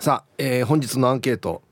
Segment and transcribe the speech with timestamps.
[0.00, 1.62] さあ、えー、本日のアンケート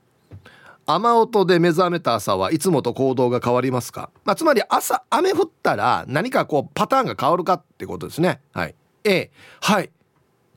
[0.85, 9.91] 雨音で目覚めた朝はいつもと行動が変わりますか、まあ、つまり朝雨降ったら何かこうパターンが変わるかってことですねはい A はい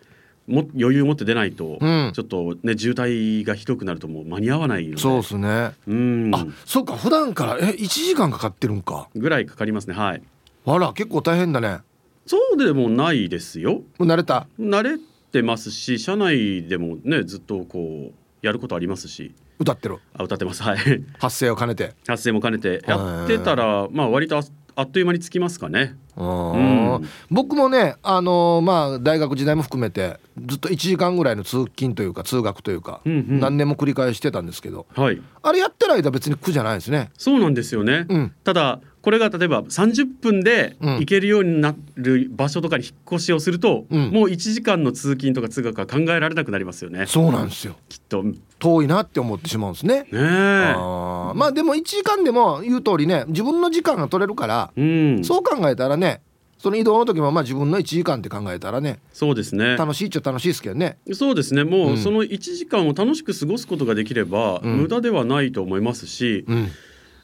[0.46, 5.00] も余裕持って出ないと、うん、ちょっとね渋滞がひどくなるともう間に合わないので。
[5.02, 5.72] そうですね。
[5.86, 6.30] うん。
[6.34, 6.96] あそうか。
[6.96, 9.08] 普段からえ1時間かかってるんか。
[9.14, 9.94] ぐらいかかりますね。
[9.94, 10.22] はい。
[10.64, 11.78] あら結構大変だね。
[12.26, 13.82] そうでもないですよ。
[13.98, 14.46] 慣れた？
[14.58, 14.98] 慣れ
[15.32, 19.98] てますし車内でもねずっとこうやることありますし歌ってる？
[20.14, 20.62] あ歌ってます。
[20.62, 20.78] はい。
[21.18, 21.94] 発声を兼ねて。
[22.06, 22.82] 発声も兼ねて。
[22.86, 24.40] やってたらまあ割と
[24.76, 25.96] あっという間につきますかね。
[26.16, 37.10] うん、僕もね、あのー、まあ大学時代も含めてずっと1時間ぐらいの通勤というか通学というか、うんうん、何年も繰り返してたんですけど、はい、あれやってる間別に苦じゃないですね。
[37.16, 47.06] そうなんですよね、うん、ただこれが例えば30分で行けるようになる場所とかに引っ越しをすると、うん、もう1時間の通勤とか通学は考えられなくなりますよね。
[47.06, 47.76] そうなんですよ。
[47.88, 48.22] きっと。
[48.58, 50.02] 遠いなって思ってしまうんですね。
[50.02, 56.20] ねあまあでも1時間でも言う通りね自分の時間が取れるから、うん、そう考えたらね
[56.58, 59.76] その移動の時もまあ自分の1時間って考えたらねそうですね。
[59.76, 60.98] 楽しいっちゃ楽しいですけどね。
[61.14, 61.64] そうですね。
[61.64, 66.68] もうその1時間を楽しく過ごすことができれば、無駄ではないと思いますし、うん、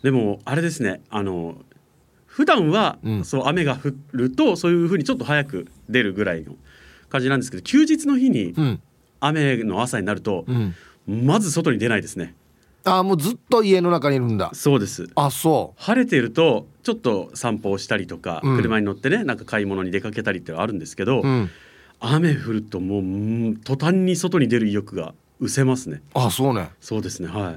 [0.02, 1.02] でもあれですね。
[1.10, 1.56] あの
[2.34, 6.56] 普段は、そう雨が降るとそういうふうにちょっと早く出るぐらいの
[7.08, 8.80] 感じなんですけど休日の日に
[9.20, 10.44] 雨の朝になると、
[11.06, 12.34] まず外に出ないですね。
[12.82, 14.50] あもうずっと家の中にいるんだ。
[14.52, 15.08] そうです。
[15.14, 15.80] あそう。
[15.80, 21.50] 晴れているとちょっと散歩をしたりとか、うん、車に乗ってねなんか買い物に出かけたりってあるんですけど、うん、
[22.00, 26.02] 雨降るともう途端に外に出る意欲が失せますね。
[26.14, 26.70] あそうね。
[26.80, 27.54] そうですねはい。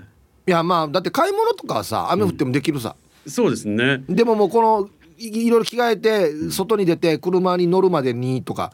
[0.49, 2.95] いやまあだって買い物とかさ雨降ってもできるさ、
[3.27, 4.03] そうですね。
[4.09, 8.73] でももうこのいろいろ着替えて外に出て車に乗るまでにとか、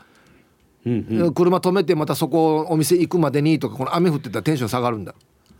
[0.85, 5.15] うんうん、車止めてまたそこお店行くまでにとかこの雨降ってたらテンション下がるんだ。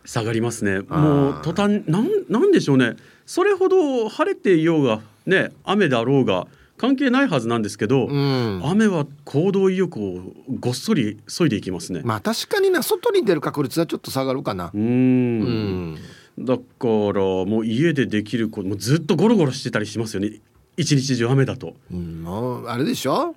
[0.05, 0.81] 下がりますね。
[0.81, 2.95] もう途端なんなんでしょうね。
[3.25, 10.21] それほど晴れていようがね雨だろうが関係ないはずなんですけど、うん、雨は行動意欲を
[10.59, 12.01] ごっそり削いでいきますね。
[12.03, 12.83] まあ確かにな。
[12.83, 14.71] 外に出る確率はちょっと下がるかな。
[14.73, 15.97] うん
[16.39, 16.63] だか
[17.13, 20.39] らもう家でできることもうずっとゴロゴロしてたりしますよね。
[20.77, 23.35] 一日中雨だと、うん、あれでしょ？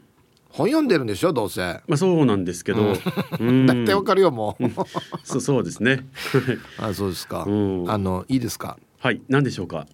[0.49, 1.35] 本読んでるんでしょ？
[1.35, 1.61] どうせ。
[1.61, 2.95] まあそうなんですけど、
[3.39, 4.65] うん、だってわかるよもう。
[5.23, 6.07] そうそうですね。
[6.79, 8.79] あそうですか、うん、あのいいですか？
[8.99, 9.87] はい何でしょうか？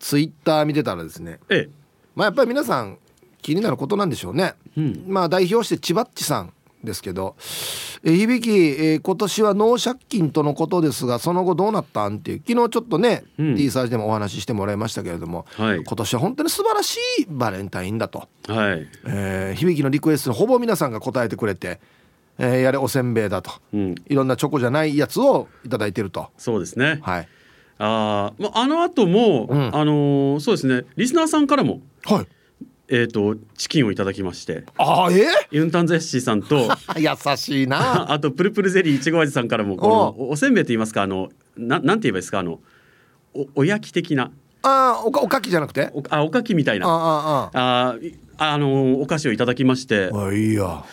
[0.00, 1.38] ツイッター見てたらですね。
[1.48, 1.68] ええ。
[2.16, 2.98] まあやっぱり皆さん
[3.40, 6.52] 気になることなんでしょうね、うん、まあ代表して千葉っちさん
[6.86, 7.36] ですけど
[8.02, 18.86] 「え響き、えー、今年は納借金とのことですがその後どうなったん?」っていう昨日ちょっとね、うん、T サージでもお話ししてもらいましたけれども、はい、今年は本当に素晴らしいバレンタインだと、はい。
[19.06, 21.80] えー、響きのリクエストにほぼ皆さんが答えてくれて。
[22.38, 26.28] えー、やれおせんべいだと、うん、いろんなチョコじゃないやつを頂いてると。
[26.36, 26.98] そうですね。
[27.02, 27.28] はい。
[27.78, 30.84] ああの後も、うん、あのー、そうですね。
[30.96, 32.26] リスナーさんからも、はい、
[32.88, 34.64] えーと、チキンをいただきまして。
[34.78, 38.10] あえユンタンゼッシーさんと 優しいな。
[38.12, 41.02] あとプルプルゼリーいちご味さんからもこのおせんべいと言いますか？
[41.02, 42.38] あのななんて言えばいいですか？
[42.38, 42.60] あの
[43.34, 44.30] おおやき的な。
[44.62, 45.90] あおかおかきじゃなくて？
[45.94, 46.86] おあおかきみたいな。
[46.88, 47.96] ああ
[48.38, 50.10] ああのお菓子をいただきまして。
[50.12, 50.84] あいいや。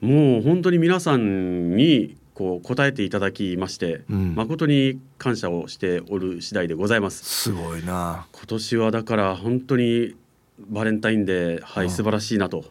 [0.00, 7.22] もう本当に皆さんにこう答えていただきまして、うん、誠に感謝をしておる次第でございます。
[7.24, 8.26] すごいな。
[8.32, 10.14] 今年はだから本当に
[10.68, 12.64] バレンタインデーはい素晴らしいなと。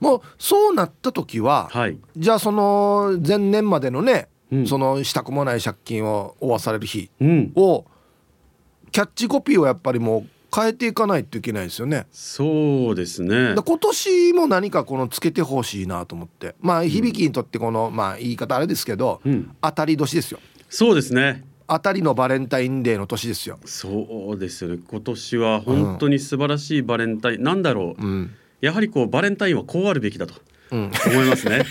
[0.00, 7.10] もうそうなった時は、はい、じゃあその前年までのね、うん、そのしたくもない借金を負わされる日
[7.54, 12.06] を、うん、キャッチコピーをやっぱりもう変えていかないといけないですよね。
[12.12, 13.54] そうですね。
[13.56, 20.38] 今年も何かこのつけてほしいなと思って、まあ響きにとってこの、まあ言い方あれですけど、うん、当たり年ですよ。
[20.68, 21.44] そうですね。
[21.66, 23.58] あたりのバレンタインデーの年ですよ。
[23.64, 24.78] そうですよね。
[24.86, 28.30] 今年は本当に素晴らしいバレンタイン、うん、なんだろう、うん、
[28.60, 30.34] やはりこうバレンタインはこうあるべきだと
[30.70, 30.88] 思
[31.22, 31.64] いますね、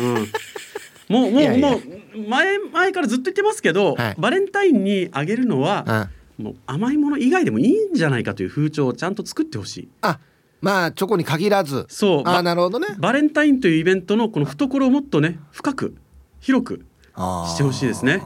[0.00, 0.14] うん、
[1.08, 6.08] もうもうもう前前からずっと言ってますけど、はい、バレンタインにあげるのは、
[6.38, 9.88] もう甘いもの以外でもいいんじゃないかという風潮をちゃんと作ってほしい。
[10.02, 10.18] あ
[10.60, 11.86] まあチョコに限らず。
[11.88, 12.22] そう。
[12.28, 12.88] あなるほどね。
[12.98, 15.94] バレンタインというイベントのこの懐をもっとね深く
[16.40, 18.22] 広くしてほしいですね。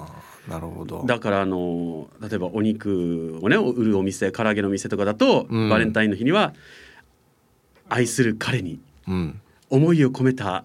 [0.49, 1.05] なるほど。
[1.07, 6.55] だからあの例えばお肉をね売るお店唐揚げの店とかだと、うん、バレンタインの日には
[7.89, 8.81] 愛する彼に
[9.71, 10.65] 思いを込めた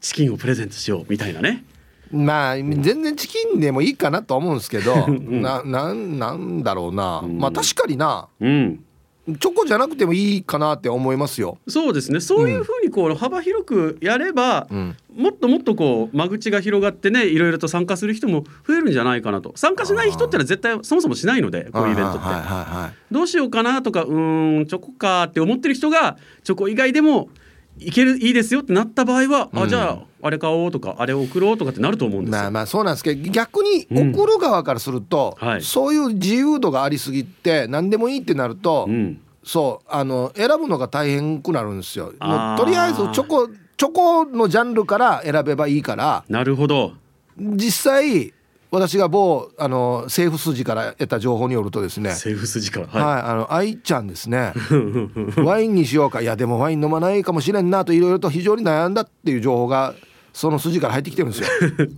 [0.00, 1.64] チキンをプレゼントしようみたいなね。
[2.12, 8.84] まあ全然チキンでもいいかなと思うんですけど、 うん、ななんなんだろうな、うん、まあ確かにな、うん、
[9.26, 11.58] チョコじゃなくてもいいかなって思いますよ。
[11.66, 12.20] そうですね。
[12.20, 19.52] そういうふこう幅広くやれば、うん、もっともっとこう間口が広がってね、いろいろと参加する人も増えるんじゃないかなと。
[19.54, 22.18] 参加しない人ってのは絶対そもそもしないので、こういうイベントって。
[22.20, 27.28] はいはいはい、どうしようかなとか、うんチョコかって思ってる人がチョコ以外でも
[27.78, 35.48] いけるいいですよってなった場合は、うん、あじゃああれ買おうとかあれ送ろうとかってなると思うんですまあまあそうなんですけど逆に送る側からすると、うん。
[35.48, 38.86] はい、そういう自由度がありすぎて何でもいいってなると。
[38.88, 42.12] うんそうあの選ぶのが大変くなるんですよ。
[42.58, 46.94] とりあえずチョコチョコのジャンルから選べばいいからなるほど。
[47.38, 48.34] 実際
[48.72, 54.52] 私が某あの政府筋から得た情報によるとですね政府筋からはい、はい、あの愛ちゃんですね。
[55.38, 56.22] ワインにしようか。
[56.22, 59.94] いやでもワイン飲まないかもしれんなといろいろと非常に悩んだっていう情報が
[60.32, 61.48] その筋から入ってきてるんですよ。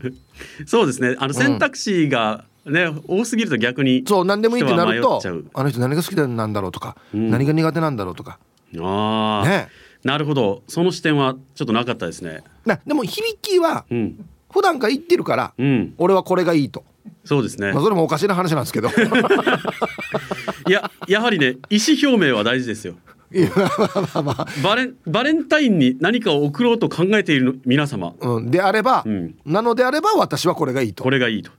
[0.66, 1.16] そうですね。
[1.18, 5.20] あの選択肢が、うんね多すぎると逆にそう何でもいいってなると
[5.54, 8.38] あの人何が好きなんだろうとか、うん、何が苦手なんだろうとか。
[8.76, 9.68] ああ、ね、
[10.04, 10.62] なるほど。
[10.68, 12.42] その視点はちょっとなかったですね。
[12.64, 16.84] なでも響きは、うん、普段から言ってるから、うん、俺はこれがいいと。
[17.24, 18.88] そうですね、まあ、それもおかしな話なんですけど。
[20.68, 22.94] いややはりね意思表明は大事ですよ。
[23.32, 24.46] いやまあまあ。
[24.62, 31.04] バレバレンタインに何かを送ろうと考えている皆様、うん、であれば、うん、なのであれば私はこれがいいと。
[31.04, 31.50] これがいいと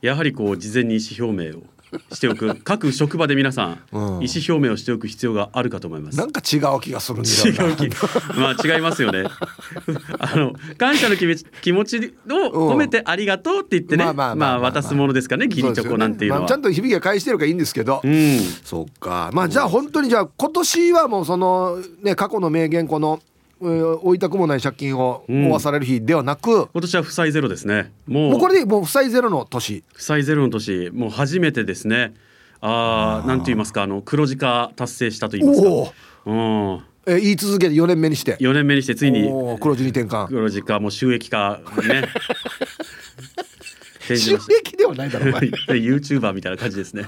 [0.00, 1.62] やはりこう事前に意思表明を
[2.12, 2.54] しておく。
[2.64, 4.18] 各職場で皆さん、うん、意思
[4.48, 6.18] 表明をしておく必要があるかと思います。
[6.18, 7.88] なんか違う気がするんだよ違う気。
[8.36, 9.24] まあ違いますよね。
[10.18, 11.24] あの感謝の気
[11.62, 19.30] 気持ちを込めてありがとうって言ってねまあ渡すものですかね義理チョコなんていうのは、ねまあ、ちゃんと響きが返してるからいいんですけど、うん、そうか。
[19.32, 23.20] まあじゃあ本当にじゃあ今年はもうそのね過去の名言この
[23.60, 27.92] 負いたくもない借金を負わされる日ではなく、うん、今年は負債ゼロですね。
[28.06, 29.84] もうこれでもう負債ゼロの年。
[29.92, 30.90] 負債ゼロの年。
[30.90, 32.14] もう初めてですね。
[32.60, 35.68] ああなんと言いますかあの黒字化達成したと言いますか。
[36.26, 36.82] うん。
[37.06, 38.36] え言い続けて4年目にして。
[38.36, 39.28] 4年目にしてついに
[39.60, 40.28] 黒字に転換。
[40.28, 42.08] 黒字化も収益化ね
[44.06, 45.34] 収益ではないだろう
[45.72, 47.04] YouTuber みたいな感じですね。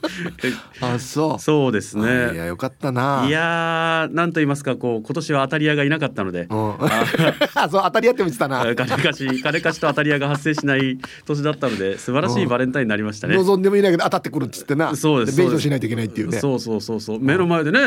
[0.80, 1.38] あそう。
[1.38, 2.32] そうですね。
[2.34, 3.24] いやよかったな。
[3.26, 7.06] いやなんと言いますかこう今年は当たり屋がいなかったので、うん、あ
[7.70, 8.74] そう当たり屋って言ってたな。
[8.74, 14.94] 金貸し金貸しと当たり屋が発生しない年だったので素晴らしいバレンタインになりましたね、望んでもいないけど当たってくるっつってな。
[14.96, 16.38] そうです弁償しないといけないっていうね。
[16.38, 17.20] そうそうそうそう。
[17.20, 17.78] 目の前でね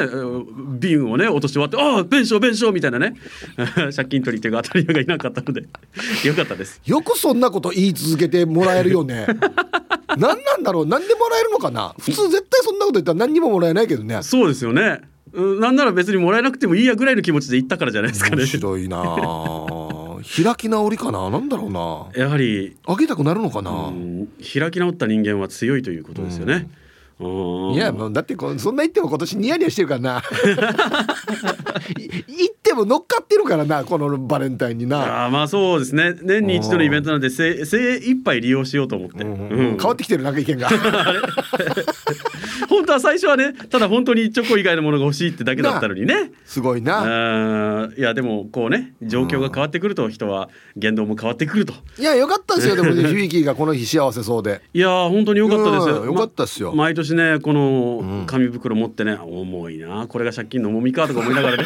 [0.79, 3.15] 瓶をね落として終わってああ弁償弁償みたいなね。
[3.95, 5.63] 借金取り手が当たり屋がいなかったので。
[6.25, 6.81] よかったです。
[6.85, 9.25] よくそんなこと言い続けけてもらえるよね。
[10.17, 10.85] 何なんだろう？
[10.85, 11.95] 何でもらえるのかな？
[11.99, 14.21] 普通絶対そんなこと言ったら何にももらえないけどね。
[14.21, 15.01] そうですよね。
[15.33, 18.37] なんなら別にもらえなくてもいいやぐらいの気持ちで言ったからじゃないですかね。
[18.37, 18.99] 面白いな。
[20.45, 21.29] 開き直りかな？
[21.29, 22.07] なんだろうな。
[22.15, 23.91] やはりあげたくなるのかな？
[24.39, 26.82] 開き直った人間は強いということですよね、うん
[27.73, 30.23] いやもうだってこそんな言っても今年ニヤニヤしてるからな。
[31.97, 35.25] 言っても乗っかってるからなこのバレンタインにな。
[35.25, 36.13] あまあそうですね。
[36.21, 39.35] 年に一度のイベントなんで精精一杯利用しようと思って、うんう
[39.73, 40.69] ん、変わってきてるなんか意見が。
[42.69, 46.31] 本当は最初はねただ本当にチョコ以外のものが欲しいってだけだったのにね。
[46.45, 47.89] すごいな。
[47.97, 51.73] いやでもこうね状況が変わってくると人は言動も変わってくると。
[51.99, 52.75] いやよかったですよ。
[52.75, 52.93] でも
[53.33, 54.61] 響がこの日幸せそうで。
[54.73, 55.89] いや本当によかったです。
[55.89, 60.07] よ、よかったですよ、ま、毎年ねこの紙袋持ってね、重いな。
[60.07, 61.65] これが借金の重みかとか思いながらね。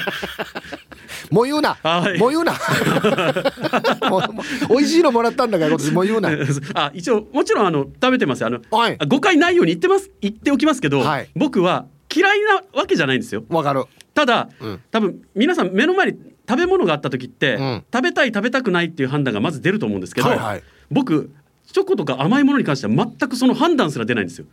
[1.31, 2.53] もう言うな、はい、もう言うな。
[4.69, 6.29] 美味しいのもらったんだから今年もう言うな。
[6.75, 10.11] あ一応もちろんあの食べてますあの、はい、誤解ないように言ってます。
[10.21, 13.43] 言っておきますけど、はい、僕は嫌いなわけじゃないんですよ。
[13.49, 13.85] わかる。
[14.13, 21.31] ただ、うん、多分皆さん目の前に食べ物があった時って、うん、食べたい食べたくないっていう判断がまず出ると思うんですけど、はいはい、僕
[21.71, 24.45] チョコとか甘いものに関しては全くその判断すら出ないんですよ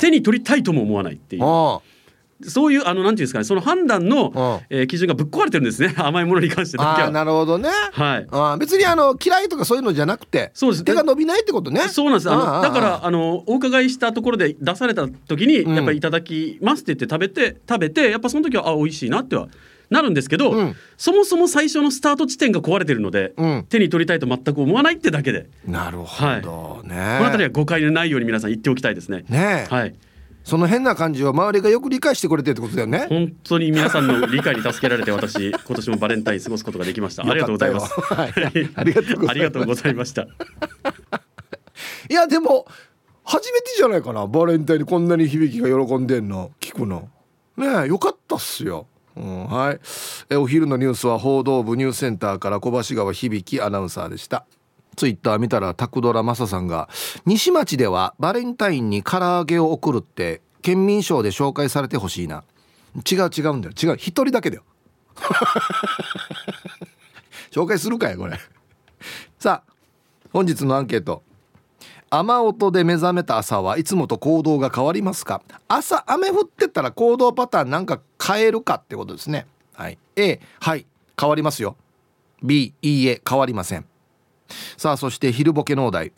[0.00, 1.42] 手に取りたいとも思わないっていう
[2.42, 7.10] そういうあのなんていうんですかねその判断の、えー、基準がぶっ壊れてるんですね 甘いものに関してだけは。
[7.10, 7.70] なるほどね。
[7.92, 8.26] はい。
[8.30, 11.80] あ別にあの嫌いとかそういうのじゃなくて、そうです手が伸びないってことね。
[11.88, 12.30] そうなんです。
[12.30, 19.48] あのだからあのお伺いしたところで出された時に、やっぱりいただきますって言って食べて食べてやっぱその時はあ美味しいなっては。
[19.94, 25.48] なるんですけど、うん、そもそも最初のスタート地点が壊れてるので、うん、手に取りたいと全く思わないってだけで。
[25.66, 29.24] なるほどね、はい、この辺りは誤解のないように皆さん言っておきたいですね。
[29.28, 29.94] ねはい。
[30.42, 33.06] その変な感じを周りがよく理解してくれてってことだよね。
[33.08, 37.22] 本当に皆さんの理解に助けられて私 今年もバレンタイン過ごすことができました。
[37.22, 38.32] ありがとうございます、はい、
[38.76, 39.02] ありが
[39.50, 40.22] とうございました。
[42.10, 42.66] いやでも
[43.24, 44.26] 初めてじゃないかな。
[44.26, 46.50] バレンタインにこんなに響きが喜んでんの。
[46.60, 47.08] 聞くの。
[47.56, 48.86] ねえよかったっすよ
[49.16, 49.80] うん、はい。
[50.30, 54.44] えお昼のニュースは報道部ニュースセンターから小橋川響アナウンサーでした。
[54.96, 56.88] ツイッター見たらタクドラマサさんが
[57.26, 62.44] 西町ではバレンタインに唐揚げを送るって県民賞で紹介されてほしいな。
[63.10, 63.74] 違う違うんだよ。
[63.80, 63.96] 違う。
[63.96, 64.62] 一人だけだよ。
[67.50, 68.38] 紹介するかいこれ。
[69.38, 69.72] さあ
[70.32, 71.22] 本日のアンケート。
[72.10, 75.42] 雨音で目覚めた朝はいつもと行動が変わりますか？
[75.66, 79.46] 朝雨降ってたら行動パターンなんか変えるかってことですね。
[79.74, 79.98] はい。
[80.16, 80.86] A はい。
[81.18, 81.76] 変わりますよ。
[82.42, 83.86] B いいえ変わりません。
[84.76, 86.12] さあそして昼ボケのお題。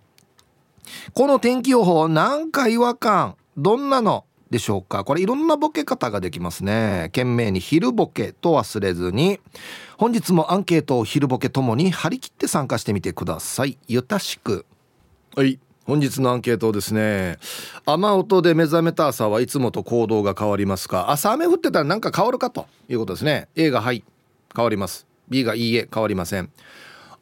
[1.14, 3.36] この天気予報なんか違和感。
[3.56, 5.02] どんなのでしょうか？
[5.04, 7.04] これいろんなボケ方ができますね。
[7.06, 9.40] 懸命に昼ボケと忘れずに。
[9.96, 13.78] 本日もアンケートを昼ボケともに張り切って参加してみてください。
[13.88, 14.66] ゆたしく。
[15.34, 15.58] はい。
[15.86, 17.38] 本日のアンケートですね
[17.86, 21.10] 雨音で目覚めた朝はいつもと行動が変わりますか？
[21.10, 23.48] 朝雨降ってたら何か変わるかということですね。
[23.54, 24.02] A がはい
[24.54, 25.06] 変わります。
[25.28, 26.50] B がいいえ変わりません。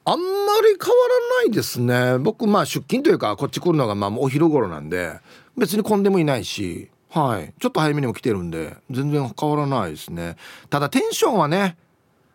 [0.06, 0.94] あんまり変わ
[1.38, 2.18] らないですね。
[2.18, 5.18] 僕まあ出勤というかこっち来るのがまあお昼頃なんで
[5.59, 7.52] 別に混んでもいないしはい。
[7.61, 10.37] ちょっと早めにも来てるんで全然変わらないですね。
[10.71, 11.76] ただテンションはね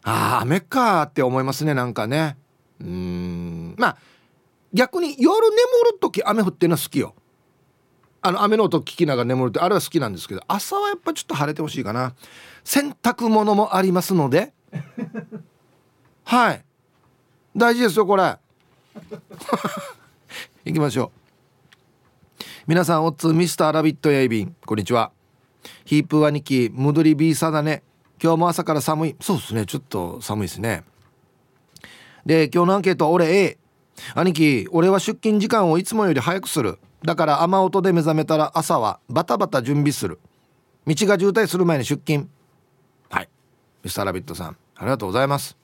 [0.04, 2.38] ああ雨かって思いますねなんかね。
[2.80, 3.76] うん。
[3.78, 3.98] まあ
[4.74, 5.58] 逆に夜眠
[5.94, 7.16] る時雨降ってるの好きよ。
[8.22, 12.14] あの雨の音聞きながら眠るってあれは好きなんですけど朝はやっぱちょっと晴れてほしいかな。
[12.64, 14.54] 洗濯物もありますので。
[16.26, 16.64] はい。
[17.56, 18.24] 大事ですよこれ。
[20.66, 22.44] 行きましょう。
[22.68, 24.56] 皆さんおっつミスターラビットやいびん。
[24.66, 25.12] こんにちは。
[25.86, 27.84] ヒープ兄貴ムドリビーサだね。
[28.22, 29.16] 今日も朝から寒い。
[29.20, 29.66] そうですね。
[29.66, 30.84] ちょっと寒いですね。
[32.26, 33.58] で今日のアンケート俺 A
[34.16, 36.80] 兄貴俺は出勤時間をいつもより早くする。
[37.04, 40.20] だから雨音で目覚めたら朝はバタバタ準備する。
[40.86, 42.30] 道が渋滞する前に出勤。
[43.10, 43.30] はい。
[43.84, 45.58] ミスターラビットさんありがとうございます。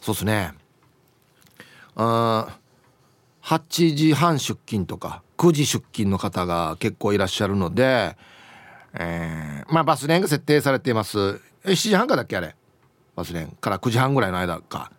[0.00, 0.52] そうっすね。
[1.96, 2.58] あ
[3.42, 8.16] 8時半出勤とか9時出勤の方が結構いらっしゃるので、
[8.94, 11.40] えー、まあバスレーンが設定されています。
[11.64, 12.54] 7時半かだっけあれ。
[13.16, 14.92] バスレーンから9時半ぐらいの間か。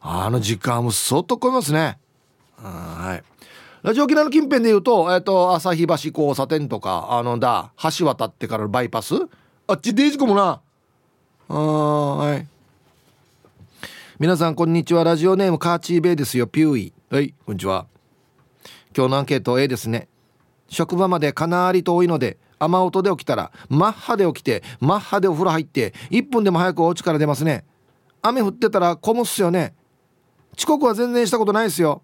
[0.00, 1.98] あの時間も相当超えますね。
[2.56, 3.24] はい。
[3.82, 9.14] ラジオ沖縄の近辺でいうと,、えーと、旭橋交差点とかあのだ橋渡ってからのバイパス？
[9.66, 10.60] あっちデイジコもな。
[11.48, 12.46] あはい。
[14.18, 15.04] 皆さんこんにちは。
[15.04, 16.46] ラジオネームカーチーベイですよ。
[16.46, 16.92] ピューイ。
[17.10, 17.86] はいこんにちは。
[18.96, 20.08] 今日のアンケート A ですね。
[20.68, 27.64] 職場までかなり遠いので雨音で起きたらマッハで起きてマッハでお風呂入って1分でも早くお家から出ますね。
[28.22, 29.74] 雨降ってたら混むっすよね。
[30.56, 32.00] 遅刻は全然したことないですよ。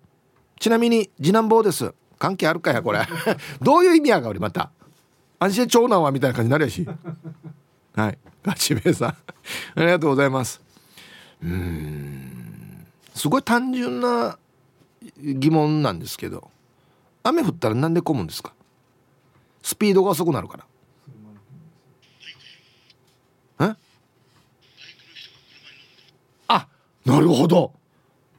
[0.61, 1.93] ちなみに次男坊です。
[2.19, 3.01] 関係あるかやこれ。
[3.63, 4.71] どういう意味やが俺また。
[5.39, 6.87] 安心長男はみたいな感じになるやし。
[7.95, 8.19] はい。
[8.43, 9.09] ガチベイさん。
[9.09, 9.17] あ
[9.77, 10.61] りがとうございます。
[11.43, 12.87] うん。
[13.15, 14.39] すごい単純な
[15.19, 16.51] 疑問なんですけど。
[17.23, 18.53] 雨降ったらなんで混むんですか？
[19.63, 20.59] スピードが遅くなるか
[23.59, 23.67] ら。
[23.67, 23.77] え？
[26.49, 26.69] あ
[27.07, 27.73] なるほど。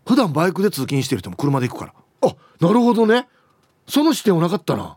[0.06, 1.94] 普段バイクで通勤してる人も車で行くから。
[2.22, 3.28] あなるほどね。
[3.88, 4.96] その視点はなかったな。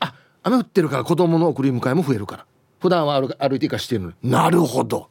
[0.00, 2.46] あ雨降ってるから子供の送り迎えも増えるから。
[2.80, 4.14] 普段は歩いていかしてるのに。
[4.22, 5.08] なるほど。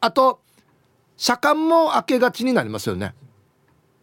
[0.00, 0.40] あと
[1.16, 3.14] 車間も開けがちになりますよね。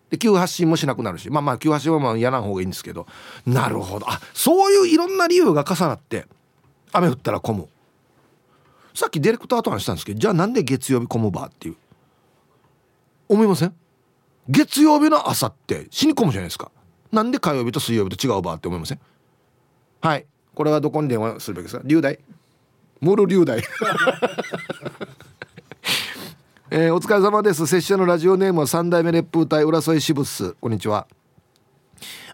[0.09, 1.29] で急発進もしなくなるし。
[1.29, 3.05] まあまあ急発進はまあやらん方がいいんですけど。
[3.45, 4.09] なるほど。
[4.09, 6.25] あそういういろんな理由が重なって
[6.91, 7.67] 雨降ったら混む。
[8.95, 11.77] さっきディレクターと話したんですけどじゃあなんで月曜日混むばっていう。
[13.29, 13.75] 思いません？
[14.49, 16.71] 月曜日の朝って死に込むじゃないですか。
[17.11, 18.99] なんで火曜日と水曜日と違うばって思いません？
[20.01, 20.25] はい。
[20.55, 21.83] これはどこに電話するべきですか？
[21.85, 22.19] 龍大？
[22.99, 23.61] モル龍大。
[26.71, 27.65] えー、お疲れ様です。
[27.67, 31.07] 拙者のラジオネームは三代目烈風隊浦添支部スこんにちは。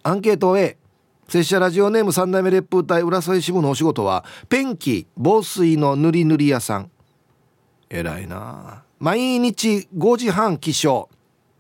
[0.04, 0.78] アンケート A
[1.28, 6.92] 拙者ラジオネーム三代目烈風隊浦添支部のお仕事はペンキ防水の塗り塗り屋さん。
[7.90, 8.84] 偉いな。
[9.00, 11.08] 毎日5時半起床。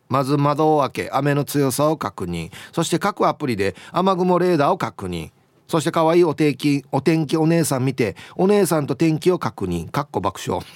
[0.07, 2.51] まず窓を開け雨の強さを確認。
[2.71, 5.31] そして各アプリで雨雲レーダーを確認。
[5.67, 9.89] そして可愛いお天気お天気お姉さん見てお姉さんと天気を確認。
[9.89, 10.63] かっこ爆笑。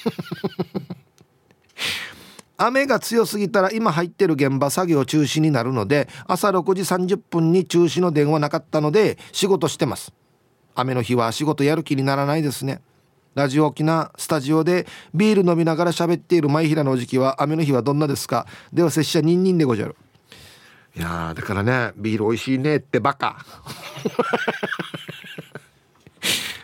[2.57, 10.11] 雨が強すぎたら今入ってる現場作業中止になるので朝6時30分に中止の電話なかったので仕事してます。
[10.75, 12.81] 雨の日は仕事やる気にならないですね。
[13.35, 18.45] ラジオ沖縄スタジオでビール飲みながら喋っている舞平のお時期は雨の日はどんなですか？
[18.73, 19.95] では拙者ニンニンでごじゃる。
[20.95, 23.37] いやだからねビール美味しいねってバカ。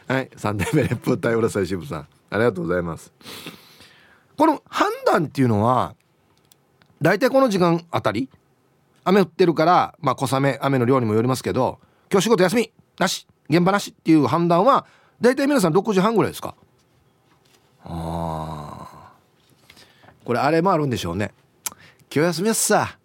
[0.08, 2.08] はい3代目レプーター浦添渋さん。
[2.30, 3.14] ありがとうございます。
[4.38, 5.96] この判断っていうのは
[7.02, 8.30] 大体この時間あたり
[9.06, 11.80] 雨降ってるからまあ小雨雨の量にもよりますけど
[12.12, 14.86] 今日仕事休みなし現場なしっていう判断は
[15.22, 16.56] 大体皆さん6時半ぐらいですか？
[17.84, 19.12] あ
[20.24, 21.32] これあれもあるんでしょうね。
[22.14, 22.98] 今日休みやすさ。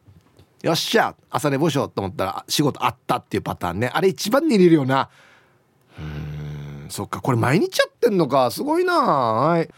[0.62, 1.14] よっしゃ。
[1.31, 3.90] 朝寝坊しようと思ったら仕事あったっていうパターンね。
[3.93, 5.09] あれ一番に入れるよな。
[5.99, 7.21] うんそっか。
[7.21, 8.50] これ毎日やってんのか。
[8.50, 8.95] すごいな。
[8.95, 9.69] はい。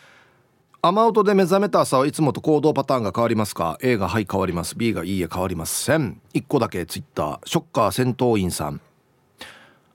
[0.83, 4.77] 雨音で目覚めた朝はいつもと行動パターンが変わりますか？A がはい変わります。
[4.77, 6.21] B がいいえ変わりません。
[6.35, 7.38] 1個だけツイッター。
[7.45, 8.81] ショッカー戦闘員さん。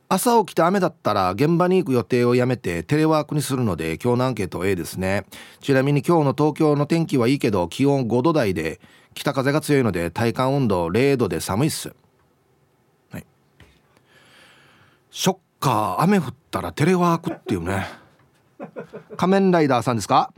[0.10, 5.26] 朝起きて雨だったら現場に行く予定をやめてテレワークにするので今日のアンケート A ですね。
[5.60, 8.80] ちなみに今日の東京の天気はいいけど気温5度台で
[9.14, 11.94] 北風が強いので体感温度0度で寒いっす。
[13.12, 13.26] はい。
[15.12, 17.86] ショッカー雨降ったらテレワークっていうね。
[19.18, 20.32] 仮面ライダーさんですか？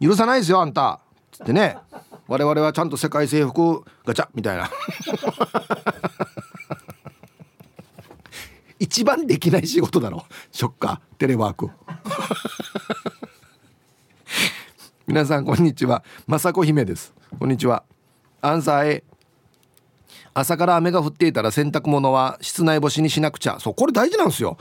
[0.00, 1.00] 許さないですよあんた。
[1.32, 1.78] つってね。
[2.26, 4.70] 我々はちゃんと世界征服ガチャみたいな。
[8.84, 10.26] 一番できない仕事だろ。
[10.52, 10.98] ショッカー。
[11.16, 11.70] テレワーク
[15.08, 16.04] 皆さんこんにちは。
[16.28, 17.14] 雅子姫です。
[17.38, 17.82] こんにちは。
[18.42, 19.04] アンサー A
[20.34, 23.58] 朝から雨が降っていたら洗濯物は室内干しにしなくちゃ。
[23.58, 24.58] そうこれ大事なんですよ。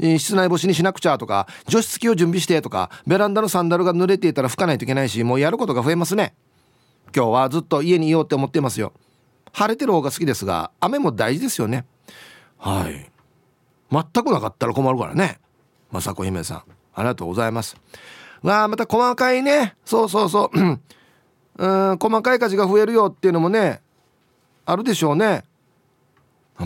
[0.00, 6.34] 室内干しにしなくちゃとか除湿機を準備してとかベランダのサンダルが濡れていたら拭かないといけないしもうやることが増えますね。
[7.14, 8.94] 今日はずっと家にいようって思ってますよ。
[9.52, 11.84] 晴れてる方が好きですが雨も大事ですよね。
[12.56, 13.10] はい。
[13.90, 15.38] 全くなかったら困るからね。
[15.92, 16.62] 雅子姫さん。
[16.94, 17.76] ありがとうございます。
[18.42, 19.76] わあまた細かいね。
[19.84, 20.58] そうそうそう。
[21.58, 23.80] うん細かい火事が増えるよっていうのもね
[24.66, 25.44] あるでしょうね。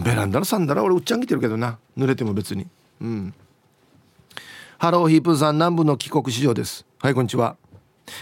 [0.05, 1.79] ベランダのサンダル俺うっちゃん着てるけどな。
[1.97, 2.67] 濡れても別に。
[3.01, 3.35] うん。
[4.79, 6.87] ハローヒープさん南部の帰国市場です。
[7.01, 7.57] はいこんにちは。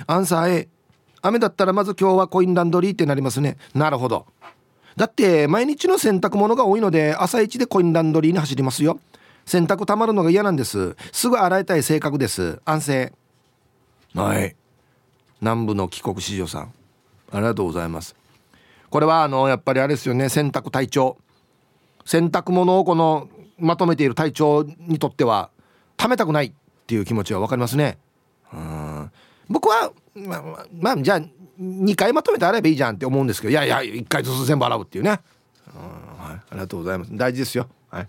[0.06, 0.68] アンサー A
[1.22, 3.56] 雨だったらまず今日はコインランドリーってなりますね。
[3.74, 4.26] なるほど。
[4.98, 8.98] だって毎日の洗濯物が多いので朝一でコインランドリーに走りますよ。
[9.46, 10.96] 洗濯たまるのが嫌なんです。
[11.12, 12.60] すぐ洗いたい性格です。
[12.64, 13.12] 安静。
[14.16, 14.56] はい。
[15.40, 16.74] 南部の帰国子女さん。
[17.30, 18.16] ありがとうございます。
[18.90, 20.28] これはあのやっぱりあれですよね。
[20.28, 21.16] 洗濯隊長
[22.04, 25.50] 洗濯物をこのまとめている隊長にとっては
[25.96, 26.52] 貯めたくないっ
[26.88, 27.98] ていう気持ちは分かりますね。
[28.52, 29.12] うん。
[29.48, 31.22] 僕はまあ、まあ、じゃあ
[31.60, 35.20] 2回まとめて洗えばいいじゃんって思うんですけどいやいや1回ずつ全部洗うっていうね。
[35.74, 37.10] うん、はい、ありがとうございます。
[37.12, 37.68] 大事ですよ。
[37.90, 38.08] はい。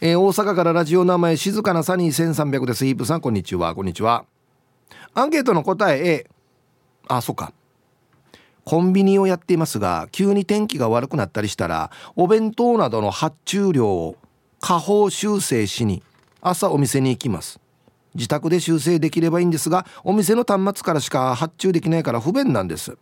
[0.00, 2.86] えー、大阪からラジオ名前静かなサニー1300です。
[2.86, 3.74] イープさんこんにちは。
[3.74, 4.24] こんにちは。
[5.14, 6.26] アンケートの答え A
[7.08, 7.52] あそっか。
[8.64, 14.16] コンビニをやっていますが急に天気が悪くなったりしたらお弁当などの発注量を
[14.60, 16.02] 下方修正しに
[16.40, 17.61] 朝お店に行きます。
[18.14, 22.96] 自宅で修正できればいいんですがお店の端末からしか発注できないから不便なんです。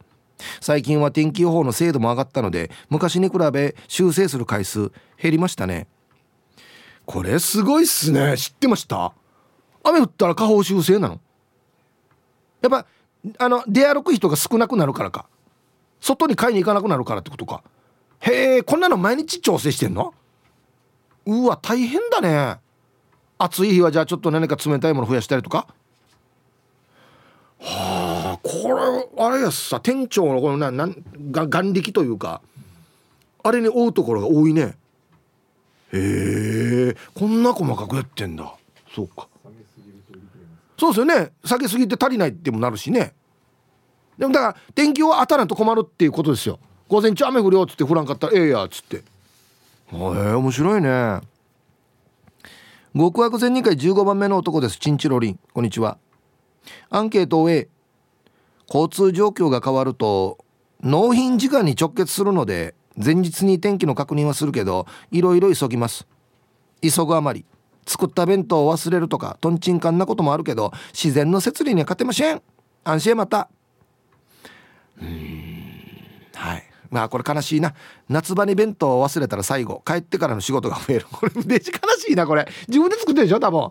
[0.61, 5.87] 最近は天気予報の精度も上がったので昔に比べ修正する回数減りましたね。
[7.05, 8.37] これすごいっすね。
[8.37, 9.13] 知ってました？
[9.83, 11.21] 雨降ったら下方修正なの
[12.63, 12.87] やっぱ
[13.39, 15.27] あの出歩く人が少なくなるからか。
[16.01, 17.63] 外に買いに行かなくなるからってことか。
[18.21, 20.15] へえこんなの毎日調整してんの？
[21.27, 22.61] うわ大変だね。
[23.43, 25.67] 暑い日はじゃあちょっと何か冷たいもの増やしたりとか？
[27.59, 30.97] はあこれあれやさ店長のこのななん
[31.31, 32.43] が眼力というか
[33.43, 34.77] あれに追うところが多いね。
[35.93, 38.55] へえこんな細かくやってんだ。
[38.95, 39.27] そうか。
[40.79, 41.33] そうですよね。
[41.45, 43.15] 下げすぎて足りないってもなるしね。
[44.19, 46.59] でもだから天気は当たらんと困るっていうことですよ。
[46.89, 48.97] 午前中雨降るよっつって降らんかったらええやっつって。
[48.97, 49.03] へ
[49.93, 49.97] え
[50.35, 51.21] 面白いね。
[52.93, 54.77] 極悪善人会15番目の男です。
[54.79, 55.39] チンチロリン。
[55.53, 55.99] こんにちは。
[56.89, 57.69] アンケートを A
[58.69, 60.45] 交通状況が変わると
[60.83, 66.09] 納品時間に直結するので前日に天気の確認はするけどいろいろ急ぎます。
[66.83, 67.45] 急ぐあまり
[67.87, 72.43] 作った弁当を忘れるとかとんちんかんなこともあるけど自然の摂理には勝てません。
[72.83, 73.49] 安心また。
[75.01, 75.09] うん
[76.35, 76.70] はい。
[76.91, 77.75] まあこれ悲しいな。
[78.09, 81.07] 夏場に弁当を忘れたら最後帰ってからの仕事が増える。
[81.13, 82.49] これデジ悲しいなこれ。
[82.69, 83.71] 自分で作ってるでしょ多分。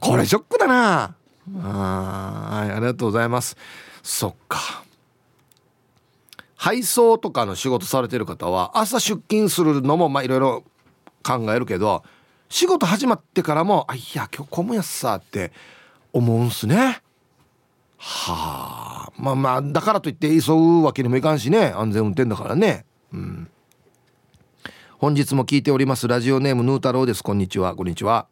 [0.00, 1.14] これショックだな。
[1.62, 3.56] あはいありがとうございます。
[4.02, 4.82] そっか。
[6.56, 10.64] 配送とかの仕事されてる方は朝出勤するのもまあいろいろ
[11.22, 12.02] 考えるけど
[12.48, 15.52] 仕事始まってからもあいや今日混むやつさって
[16.12, 17.00] 思うんすね。
[17.98, 19.12] はあ。
[19.16, 21.72] まあまあだからといって急ぐわけにもいかんしね。
[21.76, 22.86] 安全運転だからね。
[23.12, 23.50] うん。
[24.98, 26.08] 本日も聞いております。
[26.08, 27.22] ラジオネームヌー太郎です。
[27.22, 27.74] こんにちは。
[27.74, 28.26] こんにちは。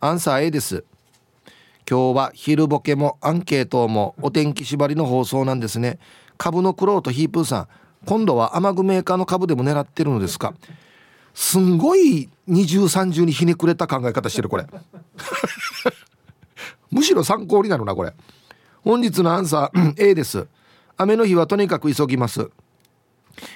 [0.00, 0.84] アンサー A です。
[1.88, 5.98] 今日は昼ボケもアンケートもお天気縛りの放送なんですね。
[6.38, 7.68] 株のクローとヒープーさん。
[8.06, 10.54] 今度は雨具メーカーの株でも狙ってるのですか。
[11.34, 14.66] すんごい二重三重にひねくれた考え方してるこれ。
[16.90, 18.14] むしろ参考になるなこれ。
[18.84, 20.46] 本日のアンサー A です。
[20.98, 22.50] 雨の日はとにかく急ぎます。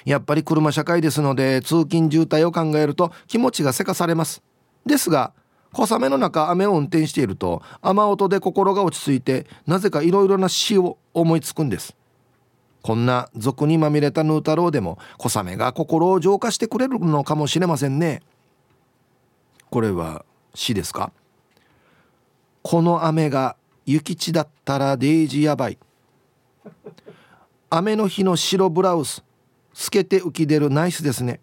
[0.03, 4.41] やっぱり車社会ですので通勤渋滞を考えると気持ちがせかされます。
[4.87, 5.31] ですが
[5.71, 11.95] 小雨の中雨を運転していると雨音で心が落ち着いてなぜかいろいろな詩を思いつくんです。
[12.81, 18.23] こんな俗にまみれたヌー太郎でも小雨が心を浄化してくれるのかもしれませんね。
[19.69, 21.11] これは詩ですか？
[22.63, 23.55] この雨が
[23.91, 25.79] 雪地だったらデイジやばい。
[27.71, 29.23] 雨の日の白ブラウス
[29.73, 31.39] 透けて浮き出るナイスですね。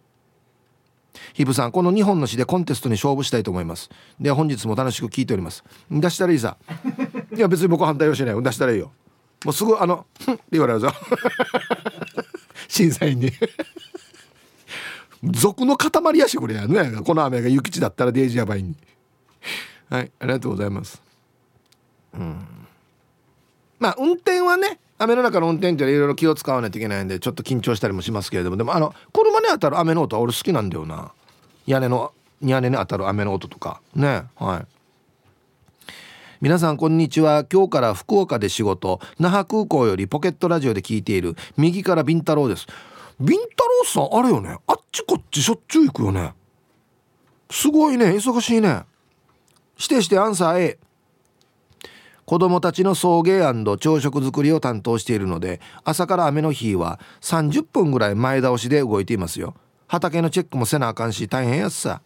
[1.33, 3.91] ヒブさんこの2本の詩でコンテストに勝負したいと思います。
[4.21, 5.65] では本日も楽しく聞いております。
[5.91, 6.57] 出したらいいさ。
[7.37, 8.93] いや別に僕は反対はしない出したらいいよ。
[9.45, 10.93] もうすぐあの「ふん」って言われるぞ。
[12.69, 13.33] 審査員に。
[15.25, 16.55] 俗の塊やしこれ。
[16.55, 18.77] やねこの雨が雪地だったらデイジやばいに。
[19.91, 21.06] はいありがとうございます。
[22.17, 22.47] うん。
[23.79, 31.13] まあ運転はね雨の中の運転っていろいろ気を使わないといけないんでちょっと緊張したりもしますけれどもでもあの車に当たる雨の音は俺好きなんだよな。
[31.67, 34.25] 屋根の屋根に当たる雨の音とかね。
[34.37, 34.67] はい。
[36.41, 37.45] 皆さんこんにちは。
[37.51, 39.01] 今日から福岡で仕事。
[39.19, 41.35] 那覇空港よりポケットラジオで聞いている。
[41.57, 42.67] 右からビンタロウです。
[43.19, 44.59] ビンタロウさんあれよね。
[44.67, 46.35] あっちこっちしょっちゅう行くよね。
[47.51, 48.07] すごいね。
[48.11, 48.83] 忙しいね。
[49.79, 50.79] してしてアンサー A
[52.27, 59.55] 子供たちの送迎朝食作りを担当しているので朝から雨の日は30分ぐらい前倒しで動いていますよ。
[59.87, 62.03] 畑のチェックもせなあかんし大変やつさ。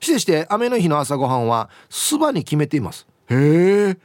[0.00, 3.06] してして雨の日の朝ごはんはそばに決めています。
[3.28, 3.98] へえ。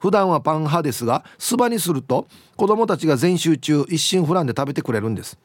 [0.00, 5.38] 普段はパン派ですがそばにすると子供たちが全集中一心不乱で食べてくれるんです。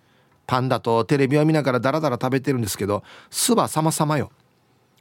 [0.47, 4.31] パンだとテレビを見ながらダラダラ食べてるんですけどそば様々よ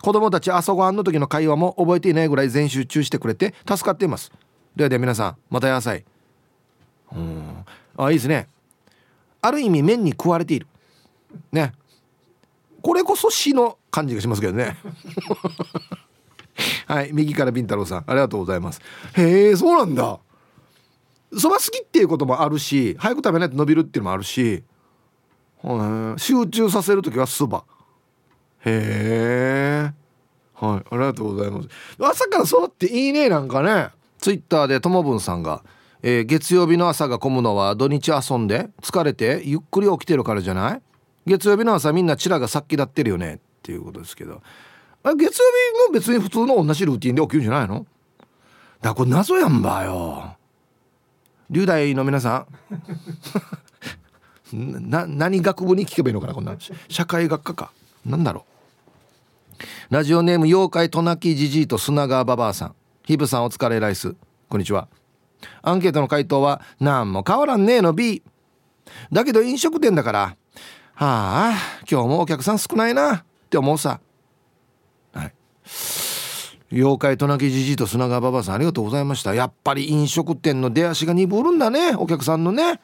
[0.03, 4.33] 子供たち朝ごはんの時の会話も覚えていないぐらい全集中してくれて助かっています。
[4.77, 6.05] ではでは皆さんまた野菜
[7.13, 7.65] うん。
[7.97, 8.49] あいいですね。
[9.41, 10.67] ある意味麺に食われている。
[11.53, 11.73] ね。
[12.83, 14.77] これこそ死の感じがしますけどね。
[16.87, 17.11] はい。
[17.13, 18.81] 右からビンタロウさんありがとうございます。
[19.15, 20.21] へえそうなんだ。
[21.37, 24.65] そば好きっていうこともあるし早く食べないと伸びるっていうのもあるし
[26.17, 27.65] 集中させる時はそば。
[28.65, 29.93] へえ。
[30.55, 31.69] はいありがとうございます。
[32.01, 33.91] 朝からそうっていいねなんかね。
[34.19, 35.63] ツイッターでともぶんさんが、
[36.03, 40.83] えー、月曜日の朝が混むのは土日遊んで疲れてゆっくり起きてるからじゃない？
[41.27, 43.35] 月曜日の朝みんなチラがさっきだってるよね？
[43.35, 44.43] っていうことですけど。
[45.05, 45.45] あ月曜
[45.85, 47.87] 日も別に普通の同じルーティンで起きるんじゃないの？
[48.83, 50.37] だこれ謎やんばよ。
[51.51, 52.47] 龍大の皆さ
[54.53, 54.89] ん。
[54.91, 56.57] な何学部に聞けばいいのかなこんな。
[56.89, 57.71] 社会学科か。
[58.09, 58.47] なんだろ
[59.91, 59.95] う。
[59.95, 62.75] ラジオネーム妖怪トナキジジイと砂川ババアさん。
[63.05, 64.17] ヒブさんお疲れライス。
[64.49, 64.89] こんにちは。
[65.63, 68.23] アンケートの回答は何も変わらんねえの B
[69.13, 70.37] だけど飲食店だから
[70.95, 71.55] はあ
[71.89, 73.17] 今日もお客さん少ないな。
[73.17, 74.01] って思うさ。
[75.13, 75.33] はい。
[76.73, 79.35] 妖怪となきじじと砂川馬場さんありがとうございました。
[79.35, 81.95] やっぱり飲食店の出足が鈍るんだね。
[81.95, 82.81] お客さんのね。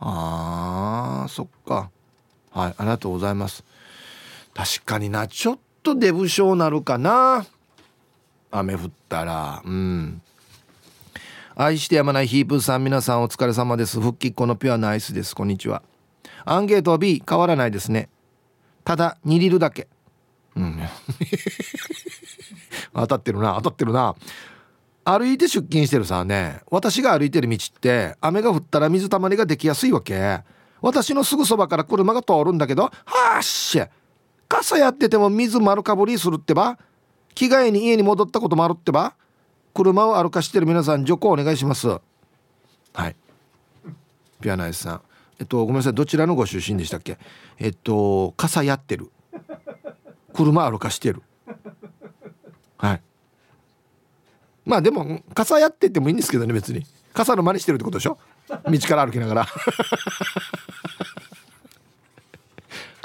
[0.00, 1.90] あーそっか。
[2.50, 3.64] はいありがとうございます。
[4.56, 7.44] 確かになちょっとデブ症なるかな。
[8.50, 9.60] 雨降ったら。
[9.62, 10.22] うん。
[11.54, 14.00] 愛してやまないヒープーさん皆さんお疲れ様です。
[14.00, 15.36] 復帰っ子のピュアなアイスです。
[15.36, 15.82] こんにちは。
[16.46, 18.08] アンケート B 変わらないですね。
[18.82, 19.88] ただ2リルだけ。
[20.54, 20.80] うん。
[22.94, 24.16] 当たってるな当たってるな。
[25.04, 26.62] 歩いて出勤してるさね。
[26.70, 30.40] 私が歩いてる道って雨が降ったら水たまりができやすいわけ。
[30.80, 33.82] 私のすぐそばから車が通るんだけどはっし
[34.48, 36.78] 傘やってても水丸かぶりするってば。
[37.34, 39.14] 着替えに家に戻ったこともあるってば。
[39.74, 41.88] 車を歩かしてる皆さん徐行お願いします。
[41.88, 42.00] は
[43.08, 43.16] い。
[44.40, 45.00] ピアナイスさん。
[45.38, 45.94] えっとごめんなさい。
[45.94, 47.18] どちらのご出身でしたっけ？
[47.58, 49.10] えっと傘やってる。
[50.32, 51.22] 車歩かしてる。
[52.78, 53.02] はい。
[54.64, 56.86] まあでも傘やっててもいいんですけどね別に。
[57.12, 58.18] 傘の真似してるってことでしょ？
[58.48, 59.46] 道から歩きながら。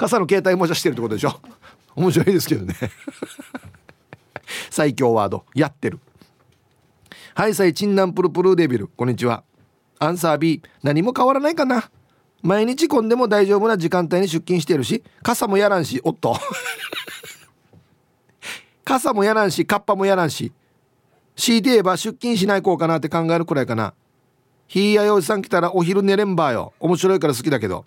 [0.02, 1.40] 傘の携帯模写してるってことでしょ？
[1.94, 2.74] 面白いですけどね。
[4.68, 5.44] 最強ワード。
[5.54, 6.00] やってる。
[7.36, 8.88] はいさいチンナンプルプルデビル。
[8.88, 9.44] こんにちは。
[10.00, 11.88] アンサー B 何も変わらないかな。
[12.42, 16.36] 毎日混んでも大丈夫な時間帯に出勤してるし傘もやらんしおっと。
[18.84, 20.52] 傘もやらんし カッパもやらんし
[21.36, 23.94] 強いて言えば出勤しないこうかなって考えるくらいかな。
[24.66, 26.72] ひいやよじさん来たらお昼寝れんばよ。
[26.80, 27.84] 面白いから好きだけど。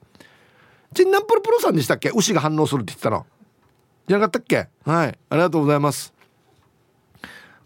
[0.96, 2.10] チンナンプルプルさんでしたっけ？
[2.16, 3.28] 牛が反応するって言ってたの。
[4.08, 4.68] じゃなかったっけ？
[4.84, 5.20] はい。
[5.30, 6.14] ありがとうございます。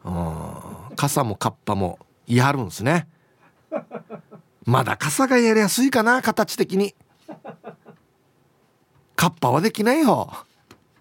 [0.04, 0.50] うん
[0.96, 3.08] 傘もカッパもやるんですね。
[4.66, 6.96] まだ傘がやりやすいかな形的に。
[9.16, 10.32] カッパはできないよ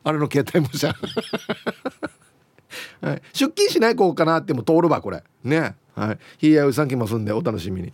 [0.04, 0.94] あれの携帯もじゃ。
[3.00, 5.22] はい、出勤しない子かなっても通るわこれ。
[5.44, 5.76] ね。
[5.94, 6.18] はい。
[6.38, 7.92] ひいやうさん来ますんでお楽しみに。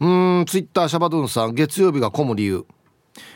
[0.00, 0.06] う
[0.42, 2.64] んツイッターシャバドゥンさん月曜日が混む理由。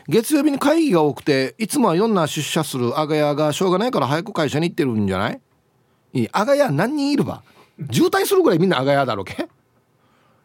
[0.07, 5.41] 月曜日に会議が多くていつもは4な出社する阿賀屋がしょうがないから早く会社に行ってるんじゃない？
[6.13, 7.43] いい阿賀屋何人いるわ
[7.91, 9.47] 渋滞するぐらいみんな阿賀屋だろけ？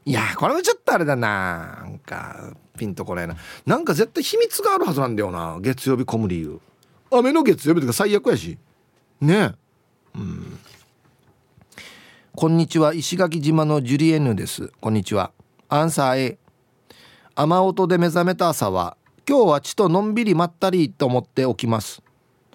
[0.04, 1.82] いやこれはちょっとあれだな。
[1.82, 3.36] なんかピンとこないな。
[3.66, 5.58] なんか絶対秘密があるはずなんだよな。
[5.60, 6.60] 月曜日混む理由。
[7.10, 8.56] 雨の月曜日とか最悪やし。
[9.20, 9.34] ね。
[10.14, 10.58] えうん。
[12.34, 14.72] こんにちは石垣島のジュリエヌです。
[14.80, 15.32] こんにちは。
[15.68, 16.38] アンサー A
[17.34, 18.96] 雨音で目覚めた朝は
[19.28, 22.02] 今日はちとのんびりまったりと思って起きます。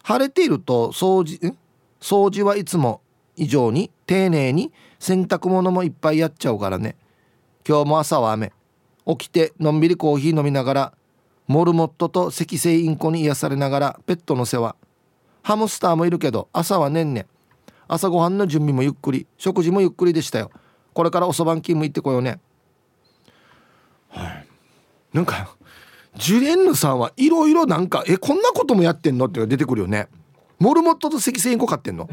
[0.01, 1.55] 晴れていると掃除
[2.01, 3.01] 掃除はいつも
[3.35, 6.95] 以上に丁寧に洗濯物もいっぱいやっちゃうからね。
[7.63, 8.51] 今日も朝は雨。
[9.05, 10.93] 起きてのんびりコーヒー飲みながら
[11.47, 14.75] モルモットと赤星インコに癒されながらペットの世話。
[15.43, 17.27] ハムスターもいるけど朝はねんね
[17.87, 19.27] 朝ごはんの準備もゆっくり。
[19.37, 20.49] 食事もゆっくりでしたよ。
[20.95, 22.39] これからおそばん勤務行ってこようね。
[24.09, 24.47] はい。
[25.13, 25.55] なんか
[26.15, 29.25] ジュレンヌさんはいろいろなんかえこんなこともやってんの？
[29.25, 30.07] って出てくるよね。
[30.59, 32.07] モルモットと赤星インコ飼ってんの？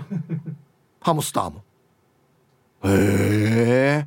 [1.00, 1.62] ハムスターも。
[2.84, 4.06] へ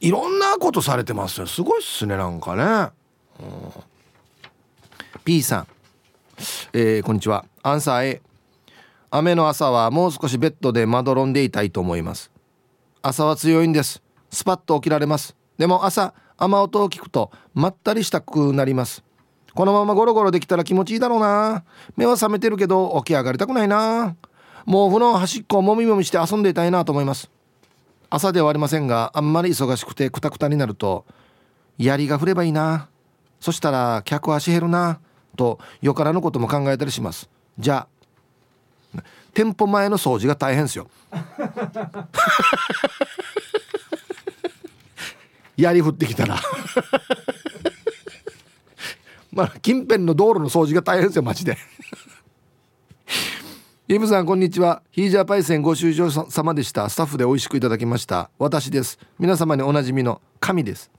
[0.00, 1.46] いろんなことされてますよ。
[1.46, 2.90] すごいっすねなんかね、
[3.40, 3.72] うん、
[5.24, 5.66] P さん、
[6.72, 7.44] えー、こんにちは。
[7.62, 8.22] アンサー A
[9.10, 12.30] 雨の朝はもう少しベッドでまどろんでいたいと思います。
[13.02, 14.02] 朝は強いんです。
[14.30, 15.34] スパッと起きられます。
[15.58, 19.04] でも朝雨音を聞くとまったりしたくなります。
[19.54, 21.64] このままゴロゴロできたら気持ちいいだろうな。
[21.96, 24.16] 目は覚めてるけど起き上がりたくないな。
[24.66, 27.30] 毛布の端っこをもみもみして遊んでいたいなと思います。
[28.08, 31.04] 朝ではありませんがあんまり忙しくてクタクタになると
[31.78, 32.88] 槍が降ればいいな。
[33.38, 35.00] そしたら客足減るな。
[35.36, 37.28] とよからぬことも考えたりします。
[37.58, 37.86] じゃ
[38.96, 40.88] あ店舗前の掃除が大変ですよ。
[45.62, 46.40] 槍降ってきたら
[49.32, 51.56] まあ近辺の道路の掃除が大変ですよマジで。
[53.88, 54.82] イムさんこんにちは。
[54.90, 56.88] ヒージャーパイセンご愁傷様でした。
[56.88, 58.30] スタッフで美味しくいただきました。
[58.38, 58.98] 私です。
[59.18, 60.90] 皆様におなじみの神です。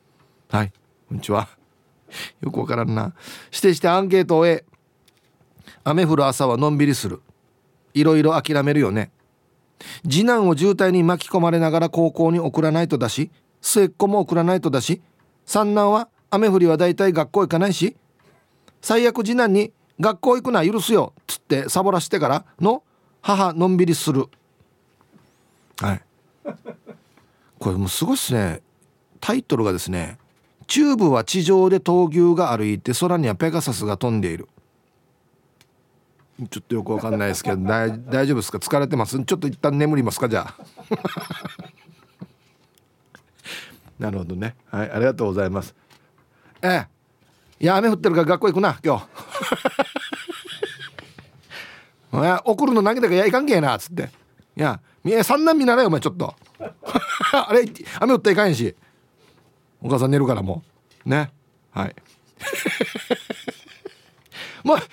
[0.50, 0.74] はい。
[1.08, 1.50] こんにちは。
[2.42, 3.14] よくわからんな。
[3.52, 4.66] 指定してアンケートを終え
[5.84, 7.22] 雨降る朝はのんびりする。
[7.94, 9.12] いろいろ諦めるよね。
[10.04, 15.02] 次男を渋滞に巻き込まれながら高校に送らないとだし末っ子も送らないとだし
[15.46, 17.96] 三男は雨降りはだいたい学校行かないし
[18.82, 22.84] 最悪次男に学校行くな許すよっつってサボらしてからの
[23.22, 24.26] 母のんびりする。
[25.80, 26.02] はい。
[27.60, 28.62] これもうすごいっすね。
[29.20, 30.18] タイトルがですね
[30.66, 34.48] 「チューブは地上で闘牛が歩いて空にはペガサスが飛んでいる」
[36.50, 38.58] ちょっとよくわかんないですけど大大丈夫ですか？
[38.58, 39.24] 疲れてます？
[39.24, 40.28] ちょっと一旦眠りますか？
[40.28, 40.56] じゃあ。
[44.02, 44.56] なるほどね。
[44.72, 45.76] はいありがとうございます。
[46.64, 46.88] ええ。
[47.60, 49.06] いや雨降ってるから学校行くな今日。
[52.44, 54.10] 送るの投げたからやいかんけえなっつって。
[54.58, 54.82] いや
[55.24, 56.36] 三男見習えお前ちょっと。
[57.32, 57.64] あれ
[58.00, 58.76] 雨降ったらいかんし。
[59.84, 60.64] お母さん寝るからも
[61.06, 61.10] う。
[61.10, 61.32] ね。
[61.70, 61.96] はい。
[64.66, 64.90] まあ傘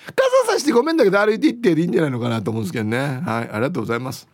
[0.53, 2.99] さしてごめんだけど歩いていってでいいんじゃないのかなと思うんですけどね。
[3.25, 4.27] はいありがとうございます。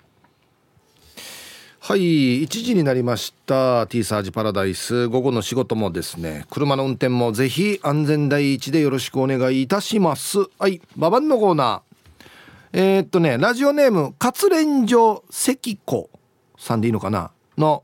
[1.87, 3.85] はい1時になりました。
[3.85, 5.07] T サージパラダイス。
[5.07, 10.39] 午後の仕事もですね車の運転もぜひ安全第一でよろしくお願いいたします。
[10.57, 12.25] はいババンのコーナー。
[12.73, 16.09] えー、っとねラジオネーム活連城関子
[16.57, 17.29] さんでいいのかな？
[17.55, 17.83] の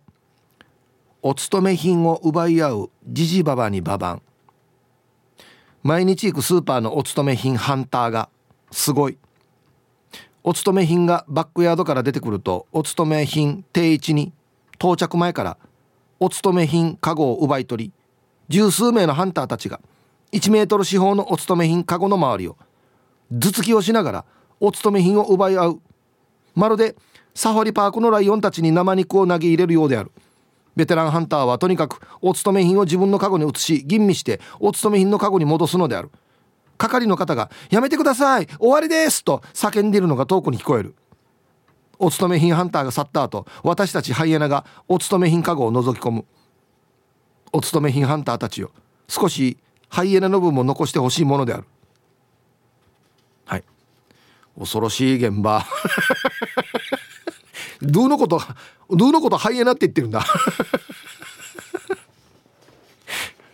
[1.21, 4.23] お勤め品を奪い合うジジババにババン
[5.83, 8.29] 毎日行くスーパーのお勤め品ハンターが
[8.71, 9.19] すごい。
[10.43, 14.33] お勤め品がバックヤードから出てくるとお勤め品定位置に
[14.75, 15.57] 到着前から
[16.19, 17.91] お勤め品カゴを奪い取り
[18.49, 19.79] 十数名のハンターたちが
[20.31, 22.57] 1メートル四方のお勤め品カゴの周りを
[23.31, 24.25] 頭突きをしながら
[24.59, 25.81] お勤め品を奪い合う。
[26.53, 26.95] まるで
[27.33, 30.11] サファリパークのライオンたちに生肉を投げ入れるようである。
[30.75, 36.11] ベテランハンターはとにかくお勤め品を自分のカゴに移し吟味してお勤め品のカゴに戻すのである。
[36.81, 38.47] 係の方が「やめてください。
[38.59, 40.95] 終わりです!」と叫んでいるのが遠くに聞こえる。
[41.99, 46.25] お勤め品ハンターが去った後私たちハイエナがお勤め品カゴを覗き込む
[47.51, 48.71] お勤め品ハンターたちよ
[49.07, 51.65] 少しハイエナの分も残してほしいものである
[53.45, 53.63] はい。
[54.57, 55.63] 恐ろしい現場。
[57.83, 58.41] ドゥのこと
[58.89, 60.25] ドゥのことハイエナって言ってるんだ。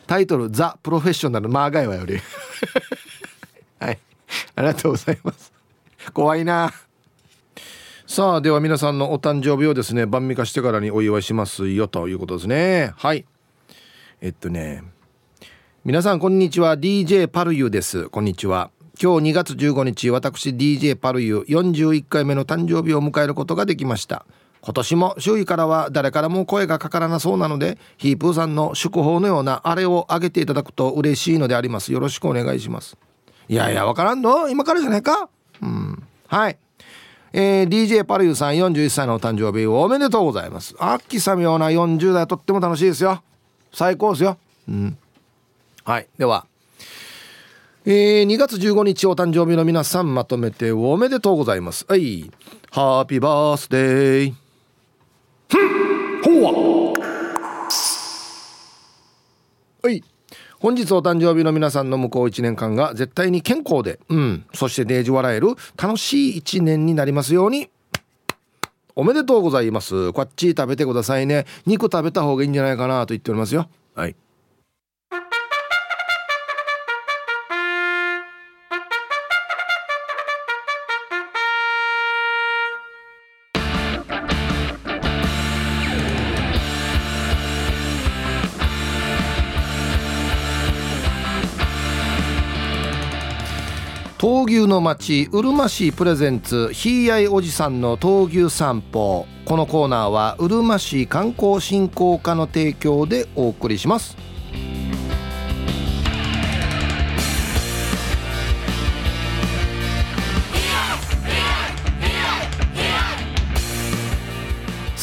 [0.08, 1.50] タイトル「ザ・プロフェッショナル。
[1.50, 2.18] マーガイワ」より。
[3.80, 4.00] はい。
[4.56, 5.54] ありがとうございます。
[6.13, 6.72] 怖いな。
[8.06, 12.94] さあでは皆さんのお誕生日をですね晩味化してからにお祝いしますよということですね。
[12.96, 13.26] はい。
[14.22, 14.84] えっとね
[15.84, 16.78] 皆さんこんにちは。
[16.78, 18.10] DJ パルユです。
[18.10, 18.72] こんにちは。
[19.00, 24.26] 今日2月15日私 DJ パルユ41回目の誕生日を迎えることができました。
[24.62, 31.94] 今年も周囲からは誰からも声がかからなそうなのでヒープーさんの祝報のようなあれをあげていただくと嬉しいのであります。
[31.94, 32.98] よろしくお願いします。
[33.49, 34.49] いやいやわからんの？
[34.49, 35.29] 今からじゃないか？
[35.62, 36.03] うん。
[36.27, 36.57] はい。
[37.33, 40.75] えー、DJ パルユさん41歳のお誕生日おめでとうございます。
[40.79, 43.21] 秋さみような40代とっても楽しいですよ。
[43.71, 44.38] 最高ですよ。
[44.67, 44.97] うん。
[45.83, 46.07] はい。
[46.17, 46.45] では。
[47.86, 51.86] えー、2月15日お誕生日の皆さんまとめておめでとうございます。
[51.88, 52.29] はい。
[52.71, 54.33] ハッピーバースデー
[56.23, 56.51] ほわ
[59.83, 60.03] はい。
[60.60, 67.70] 本日お誕生日の皆さんの向こう1年間が絶対に健康でうんそしてデージ笑える楽しい1年になりますように。
[68.96, 70.12] おめでとうございます。
[70.12, 71.46] こっち食べてくださいね。
[71.67, 73.70] 肉食べた方がいいんじゃないかなと言っておりますよ。
[73.93, 74.15] はい。
[94.28, 99.26] 闘牛の町うるま市プレゼンツひいやいおじさんの闘牛散歩。
[99.46, 104.18] このコーナーはうるま市観光振興課の提供でお送りします。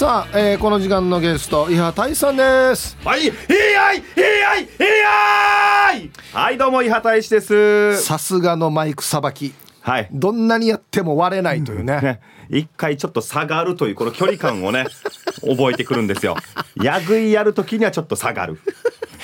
[0.04, 2.94] さあ、えー、この時間のゲスト伊波大さんです。
[3.02, 8.02] はいいやいいやいいやいはいどうも伊波大志です。
[8.02, 9.54] さすがのマイクさばき。
[9.80, 10.08] はい。
[10.12, 12.02] どんなにやっても割れないというね。
[12.02, 12.20] ね。
[12.50, 14.84] 一回ちょっと差があるというこの距離感をね
[15.40, 16.36] 覚えてくるんですよ。
[16.76, 18.60] やぐいやるときにはちょっと下がる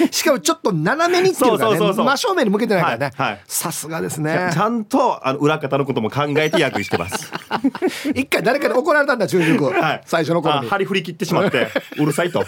[0.10, 4.50] しかもちょっと斜めにっていうかね真正面に向けてないからね、はいはい、さすがですね。
[4.52, 7.32] ちゃんとあの裏方のことも考えて役してます。
[8.14, 10.68] 一回誰かに怒られたんだ中塾、はい、最初の頃に。
[10.68, 12.44] 張り振り切ってしまって うるさいと。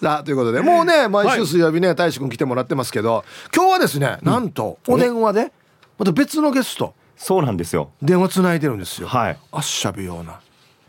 [0.00, 5.52] さあということでもうね毎週水曜日ね大志くん来てもらってますけど今日はですねなんとお電話で
[5.98, 6.94] また別のゲスト。
[7.16, 7.90] そうなんですよ。
[8.00, 9.08] 電話つないでるんですよ。
[9.08, 9.38] はい。
[9.50, 10.38] あっしゃるような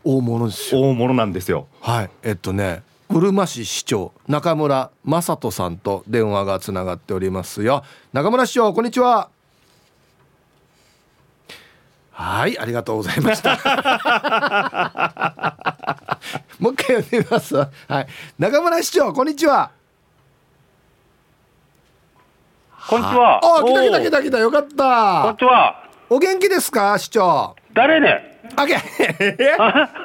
[0.04, 0.80] 大物ですよ。
[0.80, 1.66] 大物なんですよ。
[1.80, 2.10] はい。
[2.22, 7.82] えっとねうるま市市長中村雅人さんと電話がつながっておりますよ。
[8.12, 9.30] 中村市長こんにちは。
[12.12, 13.58] はいありがとうございました。
[16.60, 17.66] もう一回読んでみますは
[18.02, 18.06] い。
[18.38, 19.72] 中村市長こんにちは。
[22.88, 23.40] こんにちは。
[23.58, 25.22] あ来た来た来た来たよかった。
[25.22, 25.84] こんにちは。
[26.10, 27.56] お元気ですか市長？
[27.74, 28.30] 誰ね？
[28.56, 28.74] あげ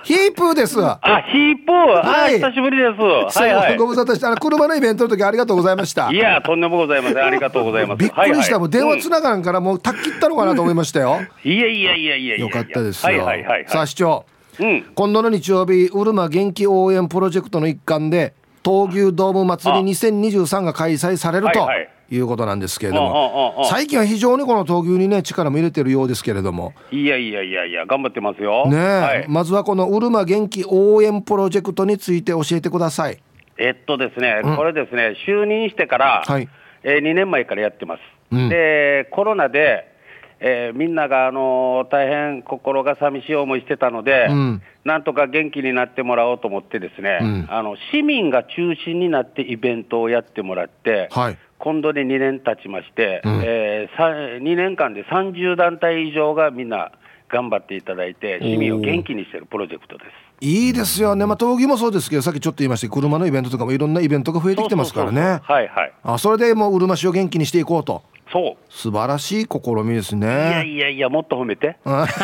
[0.03, 0.99] ヒープーですあ、
[1.32, 3.01] ヒープー、ははいい、久しぶりです。
[3.01, 3.78] はいはい。
[3.78, 7.24] ご無沙汰してあの車のイベントの時ありがとうございましたいや、とんでもございません。
[7.24, 7.99] ありがとうございます。
[7.99, 12.45] びっくりした、もう電話つな、ながらんからもうたっきったのかなと思いましたようんいやいやいやいやいや。
[12.45, 13.66] よかったですよ、はいはいはい、はい。
[13.68, 14.26] さあ市長
[14.59, 14.84] うん。
[14.93, 28.67] 今度の日曜日うるま元気応援プロジェクトの一環で闘牛ドーム祭り2023が開催されるとはいはいいうことなんですけれども最近は非常にこの闘牛にね力も入れてるようですけれどもいやいやいやいや、頑張ってますよ。
[28.67, 29.25] ねえ、はい。
[29.27, 33.21] まずはこのうるま元気応援プロジェクトについて教えてください
[33.57, 36.49] えっとですね、うんこれですね、就任してから、はい
[36.83, 37.99] えー、2年前からやってます。
[38.31, 39.94] うんで、コロナで、
[40.39, 44.61] えーみんなが、あのー大変心が寂しい思いしてたので、うん。
[44.83, 47.47] なんとか元気になってもらおうと思ってですね、うん。
[47.49, 51.38] あの市民が中心になってイベントをやってもらって、はい。
[51.57, 53.41] 今度で2年経ちまして、うん。
[53.43, 56.91] えーさ2年間で30団体以上がみんな
[57.29, 60.24] 頑張っていただいて、市民を元気にしてるプロジェクトです。
[60.41, 65.93] いいですよねまあ闘牛もそうですけどさっきちょっと言いました車のイベントとかもいろんなイベントが増えてきてますからねはいはい。
[66.03, 68.63] あそれでもううるま市を元気にしていこうとそう。
[68.69, 70.27] 素晴らしい試みですいや
[70.63, 71.77] ねいやいや、もっと褒めて。
[71.86, 72.05] うん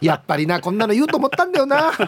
[0.00, 1.90] やっぱりなこんなの言うと思ったんだよな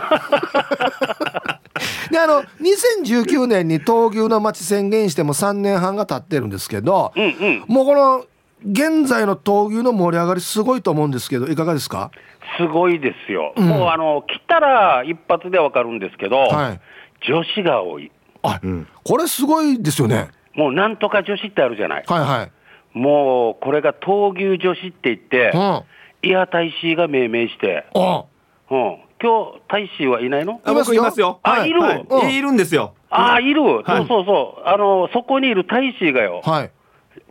[2.11, 7.64] であの2019年に闘牛の街宣言しても3年半が経ってるんですけど、うんうん。
[7.67, 8.25] もうこの
[8.69, 12.11] 現在の闘牛の盛り上がりすごいと思うんですけどいかがですか？
[12.59, 13.53] すごいですよ。
[13.57, 13.69] うん。
[13.69, 16.81] もうあの、来たら一発でわかるんですけど、はい。
[17.29, 18.11] 女子が多い。
[18.43, 18.87] あ、ん。
[19.05, 20.31] これすごいですよね。
[20.55, 22.05] もうなんとか女子ってあるじゃない。
[22.07, 22.99] はいはい。
[22.99, 26.29] もうこれが闘牛女子って言ってう、ん。
[26.29, 28.25] いや大使が命名して、あ。
[28.71, 30.61] うん、今日大使はいないの？
[30.64, 31.41] あ僕いますよ。
[31.43, 31.71] あい。
[31.71, 31.83] る？
[31.83, 32.07] はい。
[32.09, 32.31] うん。
[32.33, 32.95] いるんですよ。
[33.11, 33.85] ああ、いる、はい。
[33.85, 36.71] そうそうそう、あのそこにいる大使がよ、はい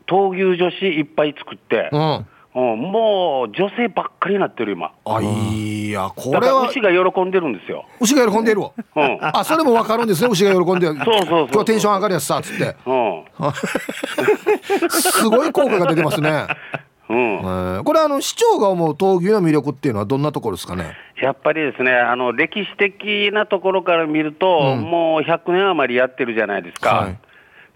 [0.07, 2.25] 闘牛女子いっぱい作ってう、ん。
[2.57, 4.93] うん、もう女性ばっかりになってる、今。
[5.03, 6.69] あいやこれは。
[6.69, 7.83] 牛が喜んでるんですよ。
[7.99, 8.71] 牛が喜んでるわ。
[8.95, 9.17] うん。
[9.21, 10.87] あそれもわかるんですね牛が喜んで。
[10.87, 11.47] るそうそうそう。
[11.51, 12.75] 今日テンション上がるやつさつって。
[12.85, 13.23] うん。
[14.89, 16.47] すごい効果が出てますね、
[17.09, 17.17] うん。
[17.17, 20.93] えーこれあの市長が思う闘牛の魅力っていうのはどんなところですかね？
[21.21, 24.81] やっぱりですね、あの歴史的なところから見ると、うん。
[24.81, 27.17] もう100年余りやってるじゃないですか、はい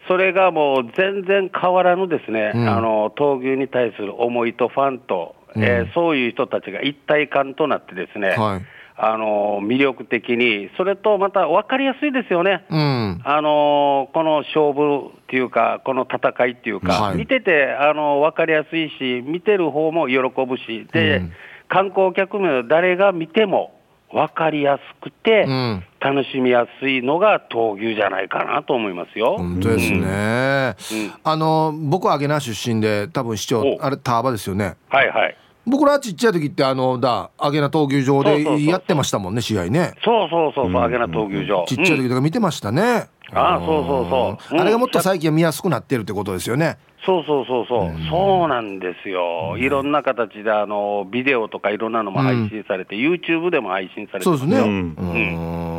[0.09, 2.67] それがもう全然変わらぬですね、うん。
[2.67, 8.65] あの闘牛に対する思いとファンと、えーそういう人たちが一体感となってですね、はい。
[8.97, 12.65] あの魅力的に、それとまた分かりやすいですよね。
[12.69, 13.21] うん。
[13.23, 17.17] あのこの勝負っていうか、この戦いっていうか、はい。
[17.17, 21.31] 見ててあの分かりやすいし、見てる方も喜ぶし、で、うん。
[21.67, 23.78] 観光客も誰が見ても
[24.11, 25.83] 分かりやすくて、うん。
[26.01, 29.35] 楽しみやすいのが闘牛じゃないかなと思いますよ。
[29.37, 31.13] 本当ですね、うん。
[31.23, 33.77] あの僕はアゲナ出身で多分市長お。
[33.81, 34.77] あれターバですよね。
[34.87, 35.37] はいはい。
[35.65, 39.93] 僕らちっちゃい時ってあのだアゲナ闘牛場でやってましたもんね試合ね。
[40.03, 41.65] そうそうそうそう、アゲナ闘牛場。
[41.67, 44.55] ちっちゃい時とか見てましたね、ああそうそうそう。
[44.55, 44.61] うん。
[44.61, 46.77] あれがもっと最近は見やすくなってるってことですよね。
[47.05, 54.69] そうそうそうそう、そうなんですよ、いろんな形であのビデオとかいろんなのも配信されて、YouTube でも配信されてそうですね、ようん。
[54.69, 55.03] う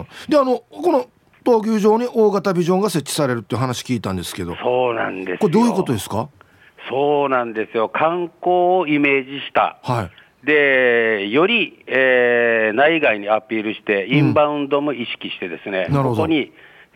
[0.03, 0.07] ん。
[0.29, 1.07] であのこの
[1.45, 4.57] 闘牛場に大型ビジョンが設置されるっていう話聞いたんですけど。
[4.57, 5.39] そうなんですよ。
[5.41, 6.29] これどういうことですか？
[6.89, 10.47] そうなんですよ、観光をイメージした、はい。
[10.47, 16.11] でより、えー内外にアピールして、インバウンドも意識して、ですね、なるほど。
[16.11, 16.53] ここに、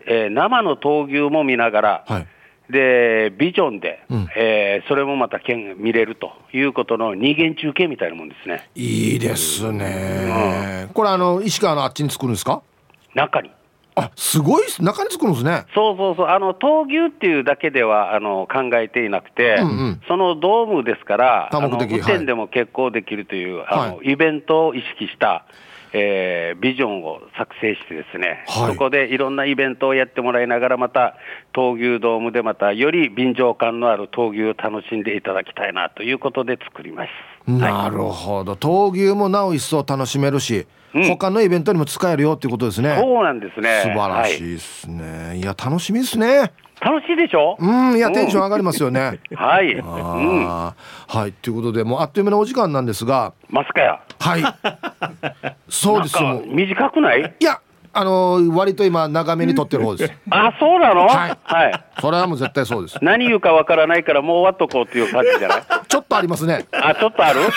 [0.07, 2.27] えー生の闘牛も見ながら、はい。
[2.71, 4.29] でビジョンで、うん。
[4.37, 12.63] えーそれもまた見見れるということの二元中継みたいなもんですね、いいですね、これあの石川のあっちに作るんですか？
[13.15, 13.51] 中に。
[13.97, 14.83] あすごいっす。
[14.83, 15.67] 中に作るんですね。
[15.73, 20.01] そうそうそう、あの闘牛っていうだけではあの考えていなくて、うんうん。
[20.09, 25.45] そのドームですから、多目的あの雨天でも結構できるという、あのはイベントを意識した、
[25.97, 31.17] えービジョンを作成して、ですね、はいそこでいろんなイベントをやってもらいながら、また
[31.55, 37.34] 闘牛ドームでまたより臨場感のある闘牛を楽しんでいただきたいなということで作ります。
[37.47, 38.55] なるほど。
[38.55, 40.67] 闘牛もなお一層楽しめるし、
[41.09, 42.97] 他のイベントにも使えるよっていうことですね。
[43.01, 43.81] そうなんですね。
[43.83, 46.53] 素晴らしはいですね、い、や楽しみですね。
[46.81, 47.57] 楽しいでしょ？
[47.59, 49.21] うんいやテンション上がりますよね。
[49.37, 49.75] はい。
[49.81, 50.75] は
[51.27, 53.33] いということでもうあっという間のお時間なんですが。
[53.49, 54.01] ますかや。
[54.19, 54.45] はい。
[55.69, 56.23] そうです。
[56.23, 57.35] よ短くない？
[57.41, 57.61] いや
[57.97, 60.13] あのー割と今長めに撮ってる方です。
[60.31, 61.07] あ、そうなの？
[61.07, 61.39] はい。
[61.45, 61.85] はい。
[62.01, 62.99] それはもう絶対そうです。
[63.03, 65.63] 何言うかわからないからもう終わっとこうっていう感じじゃない？
[65.89, 66.67] ちょっとありますね。
[66.73, 67.41] あ、ちょっとある？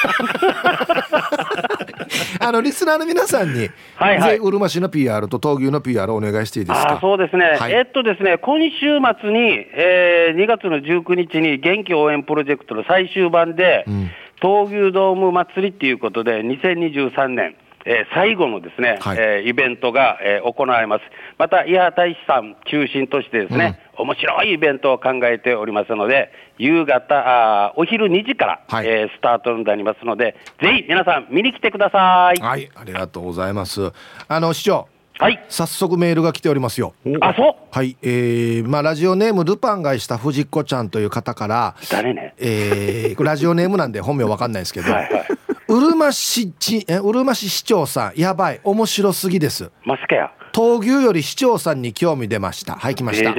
[2.40, 4.38] あのリスナーの皆さんにはいはい。
[4.38, 6.94] うるま市の PR と闘牛の PR お願いしていいですか？
[6.94, 7.74] あそうですね、はい。
[7.74, 9.40] えっとですね、今週末に、
[9.74, 14.10] えー2月の19日に元気応援プロジェクトの最終版で、ん。
[14.40, 17.56] 闘牛ドーム祭りっていうことで、2023年、
[17.90, 21.04] えー最後のですね、はいえーイベントが、えー行われます。
[21.38, 32.42] また、伊波大使さん中心としてですね、面白いイベントを考えておりますので、夕方、あーお昼2時から、はいえースタートになりますので、ぜひ皆さん見に来てください。
[32.42, 33.92] はいありがとうございます
[34.28, 34.88] あの市長
[35.20, 35.44] はい。
[35.50, 37.56] 早速メールが来ておりますよあ、そう？
[37.72, 42.36] はいえー、まあラジオネームルパンがした藤子ちゃんという方から誰ね？
[42.38, 45.28] えー、ラジオネームなんで本名わかんないですけど、はいはい
[45.68, 50.32] うるま市ちえうるま市市長さんやばい面白すぎですマスケや。
[50.54, 53.34] 闘牛より市長さんに興味出ましたはい来ましたえ。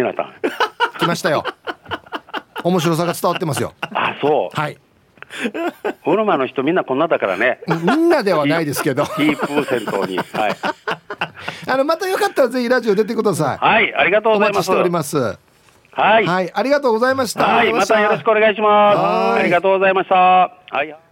[0.99, 1.45] 来ましたよ
[2.65, 4.61] 面白さが伝わってますよあ、そう。
[4.61, 4.79] はい
[6.07, 7.61] ウルマの人みんなこんなだからね。
[7.83, 10.17] みんなではないですけどヒープー戦闘に。
[10.17, 10.57] はい。
[11.71, 14.57] あのまたよかったらぜひラジオ出てくださいはい、ありがとうおございます。
[14.57, 15.37] 待ちしておりますは
[15.93, 16.47] はい。
[16.47, 18.99] い、ありがとうございましたはい、またよろしくお願いします。
[19.41, 20.15] ありがとうございました。
[20.15, 20.51] は
[20.85, 21.08] い。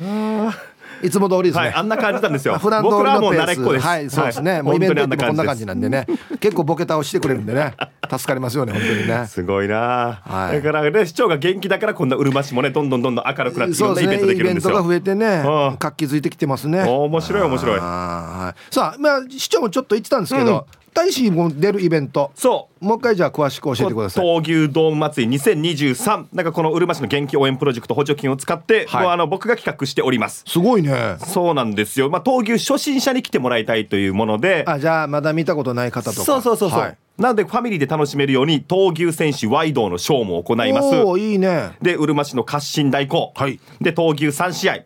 [1.02, 2.58] いつも通りですね、はい、あんな感じなんですよ。
[2.58, 3.86] 普段通りのペース。
[3.86, 4.62] はいそうですね、はい。
[4.62, 6.06] もうイベント行ってもこんな感じなんでね。
[6.40, 7.74] 結構ボケ倒してくれるんでね。
[8.10, 9.26] 助かりますよね本当にね。
[9.26, 10.62] すごいな、はい。
[10.62, 15.76] だからね市長が元気だからこんなうるま市もねどんどんどんどん明るくなっていろんなイベントできイベントがるんですよ増えてねうん。
[15.76, 16.82] 活気づいてきてますね。
[16.82, 17.78] 面白い面白い。
[17.78, 22.30] さあまあ市長もちょっと言ってたんですけど、大使も出るイベント。
[22.34, 22.84] そう。
[22.84, 24.24] もう一回じゃあ詳しく教えてください。
[24.24, 29.06] 闘牛ドーム祭り2023なんかこのうるま市の元気応援プロジェクト補助金を使って、はい。
[29.08, 30.44] あの僕が企画しております。
[30.46, 31.16] すごいね。
[31.18, 32.10] そうなんですよ。
[32.10, 36.24] まあ闘牛初心者に来てもらいたいというものであじゃあまだ見たことない方とか。
[36.24, 36.96] そうそうそうそう、はい。
[37.18, 40.94] なのでファミリーで楽しめるように闘牛選手ワイドのショーも行います。
[40.94, 41.72] おーいいね。
[41.82, 43.58] でうるま市の合心代行、はい。
[43.80, 44.78] で闘牛3試合、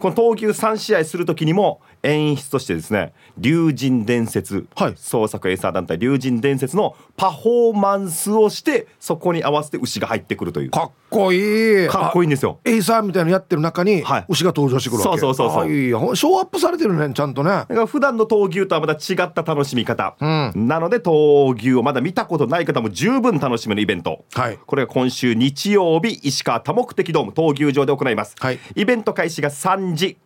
[0.00, 4.94] この闘牛3試合する時にも演出としてですね龍神伝説、はい。
[4.96, 10.70] 創作エイサー団体龍神伝説のパフォーマンスをしてそこに合わせて牛が入ってくるという。
[10.70, 11.88] かっこいい。
[11.88, 12.58] かっこいいんですよ。
[12.64, 14.24] あエイサーみたいなのやってる中にはい。
[14.28, 15.20] 牛が登場してくるわけ。
[15.20, 15.64] そうそうそうそう。
[15.64, 17.50] あいいほんショーアップされてるねちゃんとね。
[17.50, 20.68] だから普段の闘牛とはまた違った楽しみ方、ん。
[20.68, 24.58] なので闘牛をまだ見たことない方も十分楽しめるイベント、はい。
[24.66, 28.58] これが今週日曜日石川多目的ドーム闘牛場で行います、はい。
[28.74, 30.18] イベント開始が3時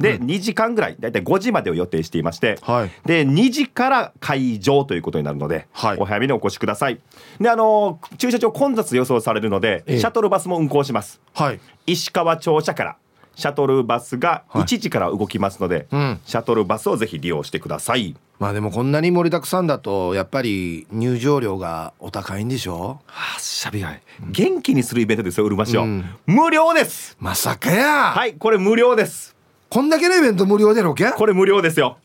[0.00, 2.90] で、2時間ぐらいだいたい5時までを予定していまして、はい。
[3.06, 5.96] で2時から会場ということになるので、はい。
[5.98, 6.98] お早めにお越しください。
[7.40, 9.98] であのー駐車場混雑予想されるので、ええ。
[10.00, 11.20] シャトルバスも運行します。
[11.34, 11.60] はい。
[11.86, 12.96] 石川庁舎から
[13.36, 14.62] シャトルバスがはい。
[14.62, 16.20] 1時から動きますので、うん。
[16.24, 18.16] シャトルバスをぜひ利用してください。
[18.40, 23.00] まあでもこんなに盛りだくさんだとやっぱり入場料がお高いんでしょ？
[23.06, 24.02] はあ、しゃべがい。
[24.30, 26.04] 元気にするイベントですよ、うるま市を、うん。
[26.26, 27.16] 無料です。
[27.20, 29.33] まさかや、はい、これ無料です。
[29.74, 31.98] こんだけのイベント無料でロケこれ無料ですよ。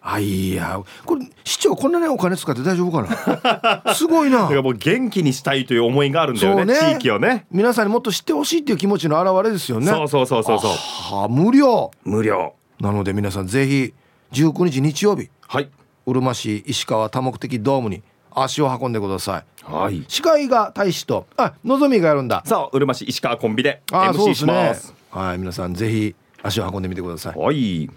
[0.00, 3.92] あいやこれ市長こんなにお金使って大丈夫かな？
[3.94, 7.44] すごいなだからもう元気にしたいという思いがあるんだよね、地域をね。
[7.50, 10.70] 皆さんにもっと知ってほしいっていう気持ちの表れですよねそうそうそうそうそう。
[10.70, 12.54] はあ無料無料。
[12.80, 13.92] なので皆さんぜひ
[14.32, 15.68] 19日日曜日はい。
[16.06, 18.02] うるま市石川多目的ドームに
[18.34, 20.02] 足を運んでくださいはい。
[20.08, 24.94] 司会が大使とあのぞみがやるんださあ、うるま市石川コンビであそうですねします。
[25.10, 27.38] はい皆さんぜひ足を運んでみてください。
[27.38, 27.90] はい。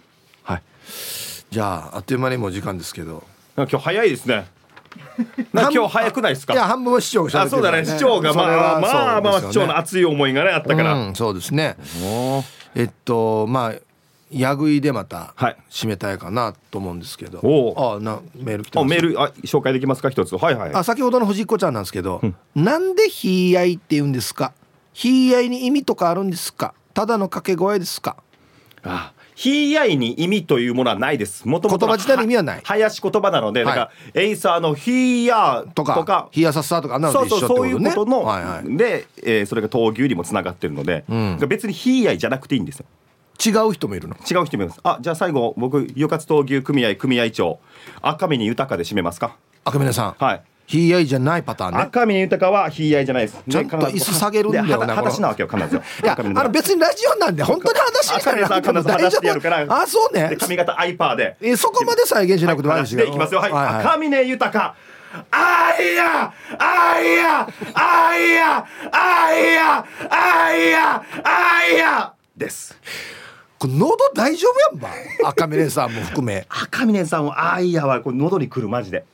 [0.43, 0.61] はい。
[1.49, 3.23] じゃああっという間にもう時間ですけど。
[3.55, 4.47] 今日早いですね。
[5.53, 6.53] な今日早くないですか？
[6.53, 7.85] いや半分は市長が喋あ、そうだね。
[7.85, 10.93] 市長がまあまあまあ市長の熱い思いがねあったから。
[10.93, 11.75] うん、そうですね。
[12.75, 13.73] えっとまあ
[14.31, 15.57] やぐいでまたはい。
[15.69, 20.09] 締めたいかなと思うんですけど、おあなメール来てますあメールあ紹介できますか？
[20.09, 20.35] 一つ。
[20.37, 20.73] はいはい。
[20.73, 22.21] あ先ほどの藤子ちゃんなんですけど、
[22.55, 24.53] なんで「ひいあい」って言うんですか
[24.93, 26.73] 「ひいあい」に意味とかあるんですか？
[26.93, 28.17] ただの掛け声ですか？
[28.85, 31.45] あひいやいに意味というものはないです。
[31.45, 42.85] もともと言葉自体の意味はない林言葉なので、はいだからエイサーのひいやとかひやさっさとかあんなのそうそうそういうことの、はいはい、で、えーそれが闘牛にもつながってるので、ん別にひいやいじゃなくていいんですよ。
[43.45, 44.15] 違う人もいるの？
[44.15, 44.79] 違う人もいます。
[44.83, 47.59] あじゃあ最後僕与活闘牛組合組合長
[48.01, 49.35] 赤峰豊で締めますか？
[49.65, 50.43] 赤嶺さん、はい。
[50.67, 53.43] ひいあいじゃないパターンね赤峰豊はひいやいじゃないです。
[53.49, 55.83] ちゃんと椅子下げるんだよなではこの裸足なわけよ必ずよ。
[56.03, 59.65] いやあの別にラジオなんで本当に話してやるから。
[59.69, 61.37] あそうねで髪型アイパーで。
[61.41, 63.39] えそこまで再現しなくてもいいですでいきますよ。
[63.41, 63.51] はい。
[63.51, 64.75] はいはい赤峰豊。
[65.31, 72.13] あいや、あいや、あいや、あいや、あいや、あいや。
[72.35, 72.77] です。
[73.61, 74.89] 喉大丈夫やんば
[75.29, 79.05] 赤嶺さんも含め 赤峰さんはあいやはこれ喉にくるマジで。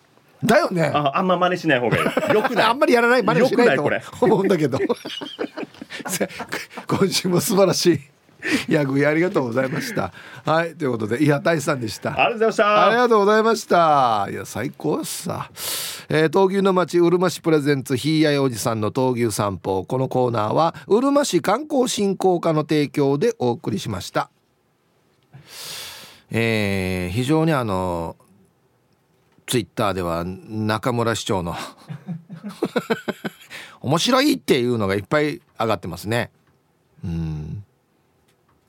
[0.44, 0.92] だよね。
[0.94, 2.34] ああんま真似しない方がいい。
[2.34, 2.66] よくない。
[2.70, 4.80] あんまりやらない真似しないとよくない思うんだけど。
[6.08, 6.28] さ
[6.88, 8.00] 今週も素晴らしい。
[8.68, 10.12] ヤグイありがとうございました。
[10.46, 12.12] はいということで伊波大さんでした。
[12.12, 12.86] ありがとうございました。
[12.88, 14.28] ありがとうございました。
[14.32, 15.50] いや最高っすさ。
[16.10, 24.30] えー、闘牛の町うるま市プレゼンツひいやいおじさんの闘牛散歩このコーナーはうるま市観光振興課の提供でお送りしました。
[26.32, 28.16] えー、非常にあの
[29.52, 31.58] ツイッターでは中村市長の。
[33.82, 36.32] 面白いっていうのがいっぱい上がってますね。
[37.04, 37.66] うん。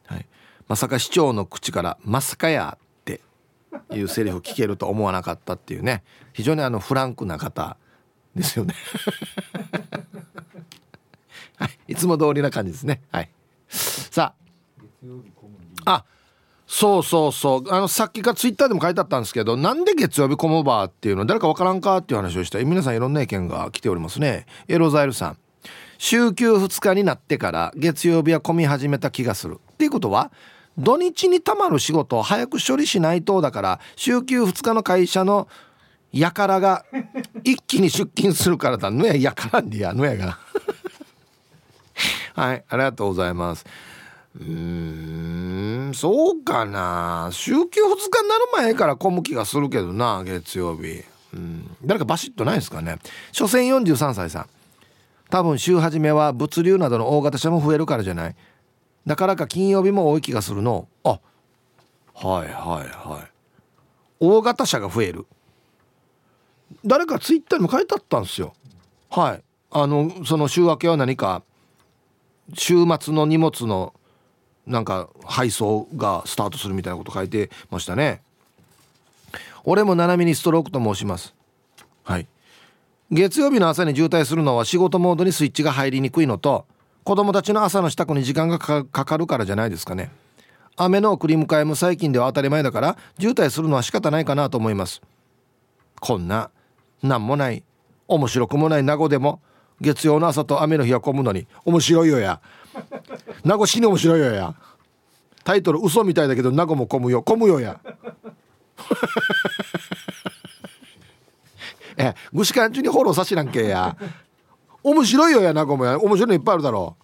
[0.07, 0.27] はい。
[0.67, 3.21] まさか市長の口から「まさかや」って
[3.93, 6.03] いうセリフ聞けると思わなかったっていうね。
[6.33, 7.77] 非常にあのフランクな方
[8.35, 8.75] ですよね。
[11.59, 13.03] はい、いつも通りな感じですね。
[13.13, 13.31] はい。
[13.69, 14.35] さ
[15.85, 15.93] あ。
[15.93, 16.05] あ
[16.75, 17.71] そうそうそう。
[17.71, 22.59] あのさっきかツイッターでも書いてあったんですけどなんで月曜日コモバーっていうの誰かわからんかっていう話をした。
[22.65, 24.47] 皆さんいろんな意見が来ておりますね。
[24.69, 25.39] エロザイルさん。
[25.99, 29.61] 週休2日になってから月曜日は混み始めた気がする。
[29.75, 30.33] っていうことは
[30.79, 35.49] 土日にたまる仕事を早く処理しないとだから週休2日の会社の
[36.11, 36.87] やからが
[37.45, 38.91] 一気に出勤するからだ。
[38.91, 39.93] のややからんでや。
[39.93, 40.39] のやが。
[42.35, 43.67] はいありがとうございます。
[44.41, 45.52] うん。
[45.95, 47.29] そうかな。
[47.33, 51.03] 週休2日になる前から混む気がするけどな月曜日。
[51.35, 51.77] うん。
[51.85, 52.99] 誰かバシッとないですかね。
[53.33, 54.47] 所詮43歳さん。
[55.31, 58.37] 多分週始めは物流などの大型車も増えるからじゃない。
[59.07, 60.89] だからか金曜日も多い気がするの。
[61.05, 61.21] あ
[62.15, 63.33] はいはいはい。
[64.21, 65.27] 大型車が増える。
[66.85, 68.55] 誰かツイッターにも書いてあったんですよ。
[69.11, 69.43] はい。
[69.71, 71.43] あのその週明けは何か。
[72.55, 73.95] 週末の荷物の
[74.67, 78.23] なんか配送がスタートするみたいなこと書いてましたね。
[79.65, 81.35] 俺も七海にストロークと申します。
[82.05, 82.27] はい。
[83.11, 86.65] 月曜日の朝に渋滞するのは仕事モードにスイッチが入りにくいのと
[87.05, 90.11] 子供たちの朝の支度に時間がかかるからじゃないですかね。
[90.77, 95.03] 雨の送り迎えも最近では当たり前だから渋滞するのは仕方ないかなと思います。
[96.01, 96.51] こんな
[97.03, 97.63] 何もない
[98.09, 99.41] 面白くもない名護でも
[99.81, 102.41] 月曜の朝と雨の日は混むのに面白いよや
[103.45, 104.55] 名護死に面白いよや。
[105.45, 107.23] タイトル嘘みたいだけど名護も混むよ。
[107.23, 107.81] 混むよや。
[111.97, 113.97] えぐしかんちにフォローさしなんけや。
[114.83, 115.99] 面白いよや名護もや。
[115.99, 116.97] 面白いのいっぱいあるだろ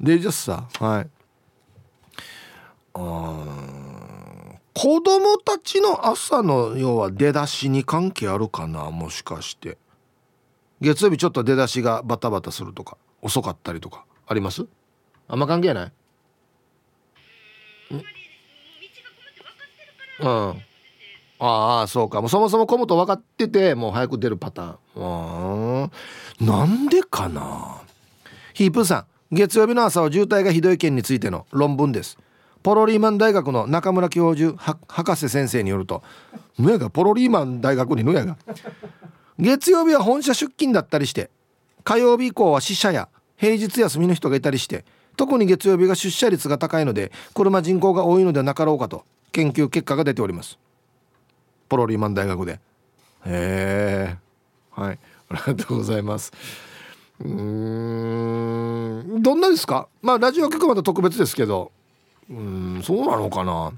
[0.00, 0.04] う。
[0.04, 1.10] でじゃさはい。
[2.94, 9.76] うん子供たちの朝の要は出だしに関係あるかなもしかして。
[10.80, 14.66] 月曜日ちょっと出だしがバタバタするとか遅かったりとかあります？
[15.28, 15.92] あんま関係ない？
[20.20, 20.62] うん。
[21.40, 22.20] ああそうか。
[22.20, 25.82] もうそもそも混むと分かっててもう早く出るパターン。
[26.40, 26.46] うん。
[26.46, 27.82] なんでかな？
[28.54, 32.18] ヒープーさん月曜日の朝は渋滞がひどい件についての論文です。
[32.64, 36.02] ポロリーマン大学の中村教授博士先生によると
[36.58, 38.36] ぬやがポロリーマン大学にぬやが。
[39.38, 41.30] 月曜日は本社出勤だったりして
[41.84, 44.84] 火曜日以降は死者や平日休みの人がいたりして
[45.18, 50.58] 特に月曜日が出社率が高いので車人口が多いのではなかろうかと研究結果が出ております。
[51.68, 52.52] ポロリーマン大学で。
[52.52, 52.58] へ
[53.26, 54.16] え
[54.70, 54.98] はい。
[55.28, 56.32] ありがとうございます。
[57.20, 59.20] うん。
[59.20, 59.88] どんなですか？
[60.00, 61.72] まあラジオ局また特別ですけど。
[62.30, 63.72] うんそうなのかな？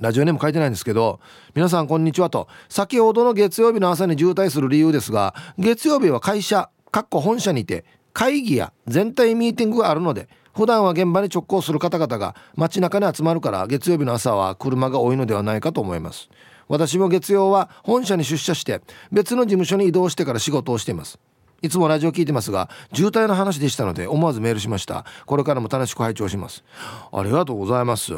[0.00, 1.20] ラジオネーム書いてないんですけど
[1.54, 2.48] 皆さんこんにちはと。
[2.68, 16.28] 先ほどの月曜日の朝に渋滞する理由ですが月曜日は会社かっこ本社にて会議や全体ミーティングがあるので普段は現場に直行する方々が街中に集まるから月曜日の朝は車が多いのではないかと思います。
[16.68, 18.80] 私も月曜は本社に出社して
[19.10, 21.18] 別の事務所に移動してから仕事をしています。
[21.62, 25.04] いつもラジオ聞いてますが渋滞の話でしたので思わずメールしました。
[25.26, 26.64] これからも楽しく拝聴します。
[27.12, 28.12] ありがとうございます。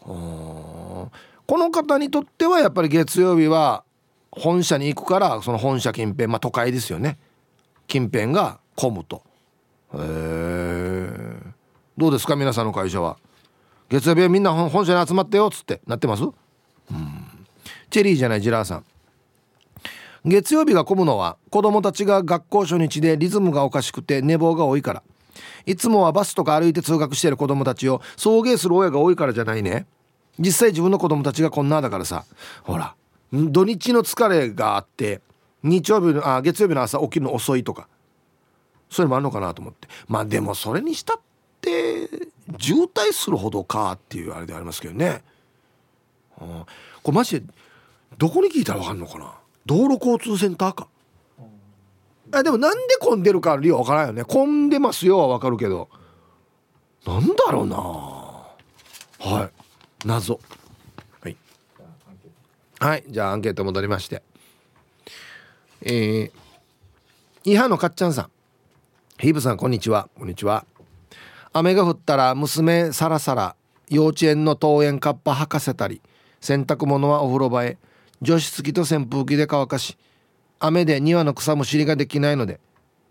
[0.00, 1.10] こ
[1.48, 3.84] の方にとってはやっぱり月曜日は
[4.30, 7.18] 本社に行くからその本社近辺まあ都会ですよね。
[7.86, 9.22] 近辺が混むと。
[9.94, 11.38] へえ
[11.96, 13.16] どうですか皆さんの会社は？
[13.88, 15.80] 月曜日はみんな本社に集まってよっつって。
[15.86, 16.22] なってます？
[16.22, 16.32] うん。
[17.90, 18.84] チェリーじゃないジラーさん。
[20.24, 25.02] 月曜日が混むのは子供たちが学校初日でリズムがおかしくて寝坊が多いから。
[25.64, 29.86] いつもはバスとか歩いて通学してる子供たちを送迎する親が多いからじゃないね。
[30.38, 32.24] 実際自分の子供たちがこんなだからさ。
[32.62, 32.94] ほら
[33.32, 35.20] 土日の疲れがあって
[35.62, 37.88] 日曜日のあ月曜日の朝起きるの遅いとか。
[38.90, 39.88] そういうのもあるのかなと思って。
[40.06, 41.20] まあでもそれにしたっ
[41.60, 42.08] て
[42.58, 45.22] 渋滞するほどかっていうあれでありますけどね、
[46.40, 46.64] うん、
[47.02, 47.46] これマジで
[48.16, 49.34] どこに聞いたら分かんのかな？
[49.66, 50.88] 道路交通センターか。
[52.32, 54.24] あでもなんで混んでるか理由わからんよね。
[54.24, 55.88] 混んでますよはわかるけど。
[57.06, 57.76] なんだろうな。
[57.76, 59.50] はい。
[60.04, 60.38] 謎。
[61.20, 61.36] はい。
[62.78, 63.04] はい。
[63.08, 64.22] じゃあアンケート戻りまして。
[65.80, 66.30] えー、
[67.44, 68.30] イハのかっちゃんさん
[69.20, 70.08] ヒーブさんこんにちは。
[70.16, 70.64] こんにちは。
[71.52, 73.56] 雨が降ったら娘さらさら
[73.90, 76.00] 幼稚園の登園カッパ履かせたり
[76.40, 77.78] 洗濯物はお風呂場へ
[78.22, 79.98] 除湿機と扇風機で乾かし
[80.60, 82.60] 雨で庭の草むしりができないので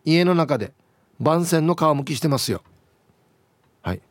[0.05, 0.71] 家の中で
[1.19, 2.61] 番線の皮むきしてますよ。
[3.81, 4.01] はい。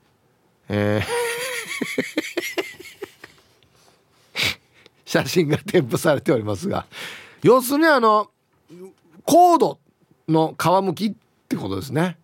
[0.68, 1.06] えー。
[5.06, 6.84] 写真が添付されておりますが
[7.42, 8.30] 要するにあの
[9.24, 9.78] コード
[10.28, 11.16] の皮むき
[11.46, 12.18] ってことですね。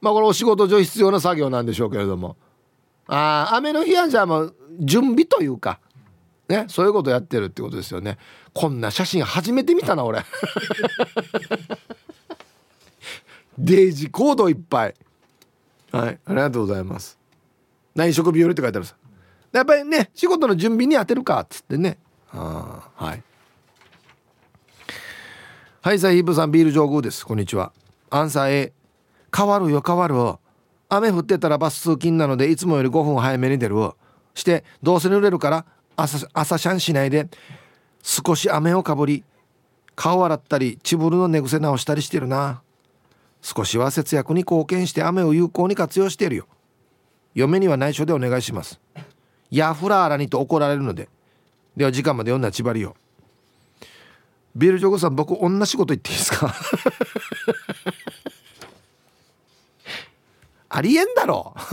[0.00, 2.36] まあこれお仕事上必要な作業なんでしょうけれども。
[3.08, 5.80] ああ雨の日はじゃあもう準備というか
[6.48, 8.18] ねそういうことやってるってことですよね。
[8.54, 10.24] こんな写真初めて見たな俺。
[13.58, 14.94] デイジコードいっぱい。
[15.90, 17.18] はいありがとうございます。
[17.96, 18.86] 内職日和って書いてある
[19.50, 21.98] やっぱりね仕事の準備に当てるかっつってね。
[22.30, 23.22] あはい。
[25.80, 27.26] はいさあヒープさんビール上宮です。
[27.26, 27.72] こんにちは。
[28.10, 28.72] アンサー A
[29.36, 30.14] 変わるよ変わる
[30.88, 33.76] 雨降ってたらバス通勤なのでいつもより5分早めに出る
[34.34, 37.28] してどうせ濡れるから朝朝シャンしないで
[38.02, 39.24] 少し雨をかぶり
[39.94, 42.62] 顔洗ったりチブルの寝癖直したりしてるな。
[43.42, 46.46] 少しは節約に貢献して雨を有効に活用してるよ。
[47.34, 48.80] 嫁には内緒でお願いします。
[49.50, 51.08] ヤフラーラにと怒られるので。
[51.76, 52.94] では時間まで読んだ千葉りよ。
[54.54, 56.54] ビールジョグさん僕同じこと言っていいですか？
[60.68, 61.54] ありえんだろ。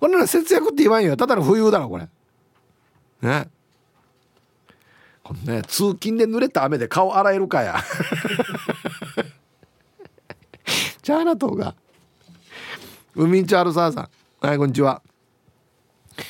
[0.00, 1.16] こんなの節約って言わんよ。
[1.16, 2.08] ただの冬だろこれ。
[3.22, 3.48] ね。
[5.22, 7.78] このね通勤で濡れた雨で顔洗えるかや。
[11.02, 11.74] チャーナ島が
[13.14, 14.10] 海んちあるさーさん。
[14.46, 15.02] はいこんにちは。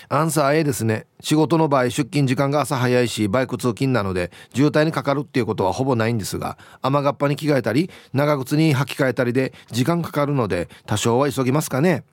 [0.08, 1.06] アンサー A ですね。
[1.20, 12.04] 仕事の場合出勤時間が朝早いしバイク通勤なので渋滞にかかるっていうことはほぼないんですが雨がっぱに着替えたり長靴に履き替えたりで時間かかるので多少は急ぎますかね。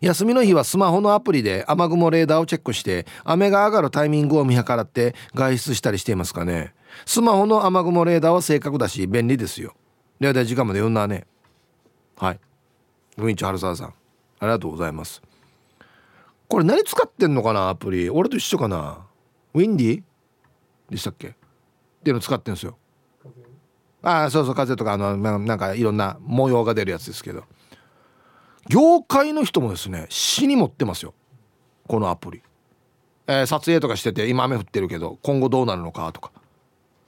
[0.00, 6.74] 休みの日はスマホのアプリで雨雲レーダーをチェックして雨が上がるタイミングを見計らって外出したりしていますかね。
[7.04, 9.74] スマホの雨雲レーダーは正確だし便利ですよ。
[10.18, 11.26] ではでは時間まで読んだね。
[12.16, 12.40] はい。
[13.16, 13.92] 文一春沢さんあ
[14.42, 15.22] りがとうございます。
[16.48, 18.08] これ何使ってんのかなアプリ。
[18.08, 18.98] 俺と一緒かな。
[19.54, 20.02] ウィンディ
[20.90, 21.28] でしたっけ？
[21.28, 21.32] っ
[22.04, 22.76] ていうの使ってんですよ。
[24.02, 27.44] ああそうそう風とかあのなんかいろんな模様が出るやつですけど。
[28.68, 31.14] 業界の人もですね死に持ってますよ。
[31.88, 32.42] このアプリ、
[33.26, 36.32] えー、撮影とかしてて今雨降ってるけど今後どうなるのかとか。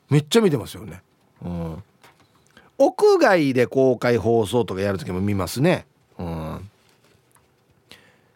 [0.09, 1.03] めっちゃ見てますよね。
[1.45, 1.83] うん。
[2.79, 5.87] 屋外で公開放送とかやる時も見ますね。
[5.87, 5.88] うん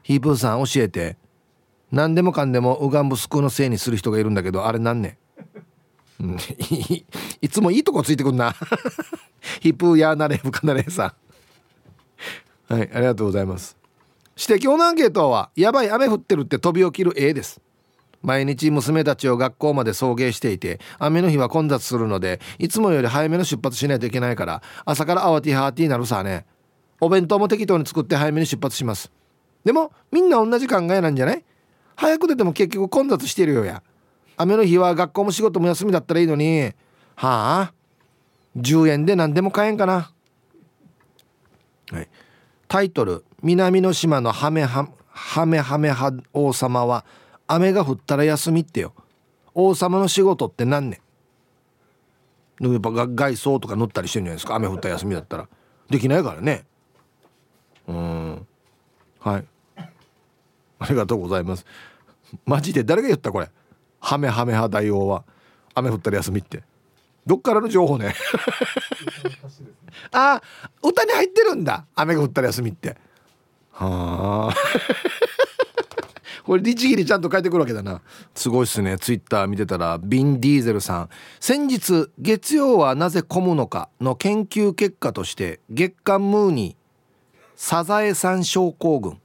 [0.03, 1.17] ヒープーさん教えて。
[1.93, 5.19] 何でもかんでもウガンブスクのせいにする人がいるんだけどあれなんね
[6.23, 6.39] ん。
[7.43, 8.55] いつもいいとこついてくんな。
[9.61, 11.15] ヒップーヤーナレーブカナレさ
[12.69, 12.73] ん。
[12.73, 13.77] はいありがとうございます。
[14.39, 17.61] 指摘のアンケートはやばい雨降ってるって飛び起きる A です。
[18.23, 26.47] 毎日娘たちを学校まで送迎していて雨の日は混雑するのでいつもより早めの出発しないといけないから朝から慌てハーティーなるさね。
[27.01, 29.11] お弁当も適当に作って早めに出発します。
[29.65, 31.45] でもみんな同じ考えなんじゃない？
[31.97, 33.83] 早く出ても結局混雑してるよや。
[34.37, 36.73] 雨の日は学校も仕事も休みだったらいいのに。
[37.15, 37.73] はあ
[38.57, 40.13] ？10円で何でも買えんかな。
[41.91, 42.09] はい。
[42.67, 47.05] タイトル「南の島のハメハハメハメハ王様は
[47.47, 48.95] 雨が降ったら休みってよ。
[49.55, 51.01] 王様の仕事って何ね
[52.61, 52.73] ん？
[52.73, 54.55] やっぱ外装とか塗ったりしてるんじゃないですか？
[54.57, 55.49] 雨降ったら休みだったら。
[55.91, 56.65] できないからね。
[57.87, 58.47] うん。
[59.23, 59.45] はい。
[60.79, 61.65] ありがとうございます。
[62.45, 63.49] マジで誰が言ったこれ？
[64.01, 65.25] ハメハメハ大王は。
[65.75, 66.63] 雨降ったら休みって。
[67.25, 68.15] どっからの情報ね？
[70.11, 70.43] あ
[70.83, 71.87] 歌に入ってるんだ。
[71.95, 72.97] 雨が降ったら休みって。
[73.71, 74.55] はあ。
[76.45, 78.01] これ律儀にちゃんと書いてくるわけだな。
[78.35, 78.99] すごいっすね。
[78.99, 81.09] ツイッター見てたらビン・ディーゼルさん。
[81.39, 86.82] 先日月曜はなぜ混むのかの研究結果として月刊ムーニー
[87.65, 89.21] サザエさん症候群。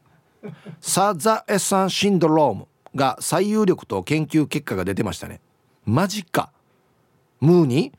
[0.79, 5.41] サザエさんシンドロームが最有力と研究結果が出てましたね。
[5.85, 6.51] マジか。
[7.41, 7.97] ムーニー？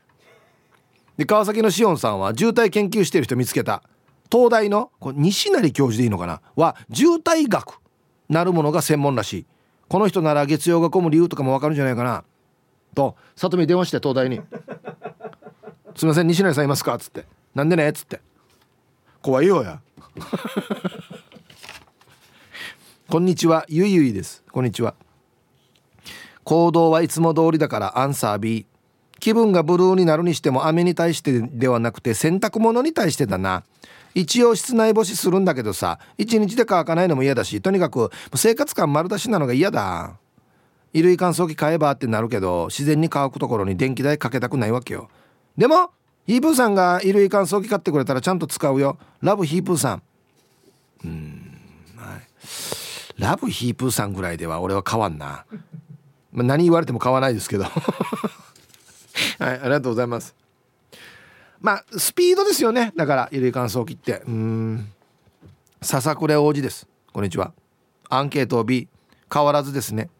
[1.17, 3.83] で川崎のしおんさんは渋滞研究してる人見つけた。
[4.31, 6.41] 東大のこれ西成教授でいいのかな？
[6.55, 7.81] は渋滞学
[8.29, 9.45] なるものが専門らしい。
[9.89, 12.23] この人なら月曜が混む理由とかもわかるんじゃないかな。
[12.95, 14.39] と里見電話して東大に
[15.97, 18.21] 「すいません西成さんいますか?」っつって「なんでね?」っつって
[19.21, 19.81] 「怖いよや」
[23.09, 24.43] こんにちはゆいゆいです。
[24.51, 24.95] こんにちは。
[26.43, 28.65] 行動はいつも通りだからアンサー B
[29.19, 33.63] 気分がブルーになるにしても雨に対してではなくて洗濯物に対してだな。
[34.15, 40.17] 一応室内干しするんだけどさ一日で乾かないのも嫌だしとにかく生活感丸出しなのが嫌だ。
[40.91, 45.09] 衣類乾燥機買えばってなるけど自然に乾くところに電気代かけたくないわけよ。
[45.55, 45.91] でも
[46.29, 48.99] ヒープーさんが衣類乾燥機買ってくれたらちゃんと使うよ。
[49.19, 50.03] ラブヒープーさん。
[51.03, 51.57] うん
[51.97, 53.19] はい。
[53.19, 55.47] ラブヒープーさんぐらいでは俺は買わんな、
[56.31, 57.63] まあ、何言われても買わないですけど。
[57.65, 57.73] はい
[59.39, 60.35] ありがとうございます。
[61.61, 62.93] まあスピードですよね。
[62.95, 64.21] だから衣類乾燥機って。
[64.27, 64.87] うん。
[65.81, 66.87] 笹倉王子です。
[67.11, 67.53] こんにちは。
[68.07, 68.87] アンケート B
[69.33, 70.11] 変わらずですね。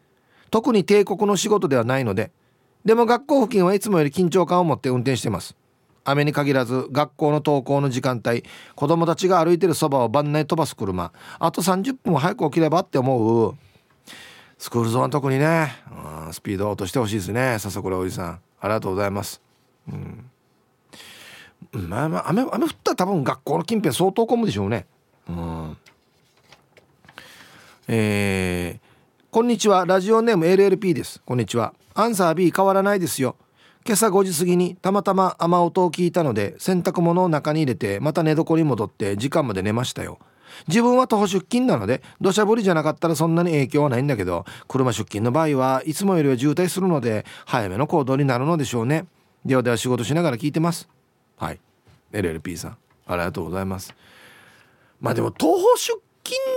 [0.50, 2.32] 特に帝国の仕事ではないので。
[2.84, 5.54] でも学校付近はいつもより緊張感を持って運転してます。
[6.04, 8.44] 雨に限らず学校の登校の時間帯
[8.74, 11.12] 子供たちが歩いてるそばを番内飛ばす車。
[11.38, 13.54] あと30分早く起きればって思う。
[14.58, 15.72] スクールゾーン特にね、
[16.26, 17.58] うん、スピードを落としてほしいですね。
[17.58, 18.40] 笹倉おじさん。
[18.60, 19.40] ありがとうございます。
[19.90, 20.30] うん。
[21.72, 24.86] まあまあ雨雨降ったら多分学校の近辺相当混むでしょうね。
[25.28, 25.76] うん。
[27.88, 29.86] えー、こんにちは。
[29.86, 31.22] ラジオネーム LLP です。
[31.24, 31.74] こんにちは。
[31.94, 33.36] アンサー B 変わらないですよ。
[33.86, 40.18] 今朝5時過ぎにたまたま雨音を聞いたので洗濯物を中に入れてまた寝床に戻って時間まで寝ましたよ。
[40.68, 49.06] 自分は徒歩出勤なので土砂降りじゃなかったらそんなに影響はないんだけど車出勤の場合はいつもよりは渋滞するので早めの行動になるのでしょうね。
[49.46, 50.88] ではでは仕事しながら聞いてます。
[51.38, 51.60] はい。
[52.12, 52.76] LLP さん
[53.06, 53.94] ありがとうございます。
[55.00, 55.98] まあでも徒歩出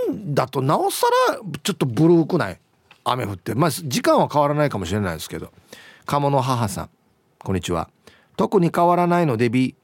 [0.06, 2.60] 勤だとなおさらちょっとブルーくない？
[3.04, 3.54] 雨降って。
[3.54, 5.50] まあ時間は変わらないかもしれないですけど。
[6.04, 6.90] 鴨の母さん。
[7.44, 7.90] こんにちは。
[8.38, 9.74] 特に変わらないので B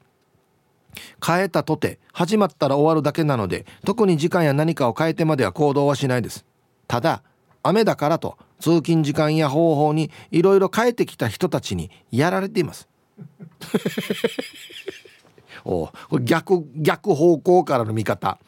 [1.25, 6.43] 変えたとて始まったら終わるだけなので特に時間や何かを変えてまでは行動はしないです。
[6.87, 7.21] ただ
[7.61, 12.89] 雨だからと通勤時間や方法にいろいろ変えてきた人たちにやられています。
[15.63, 18.39] おこれ逆逆方向からの見方。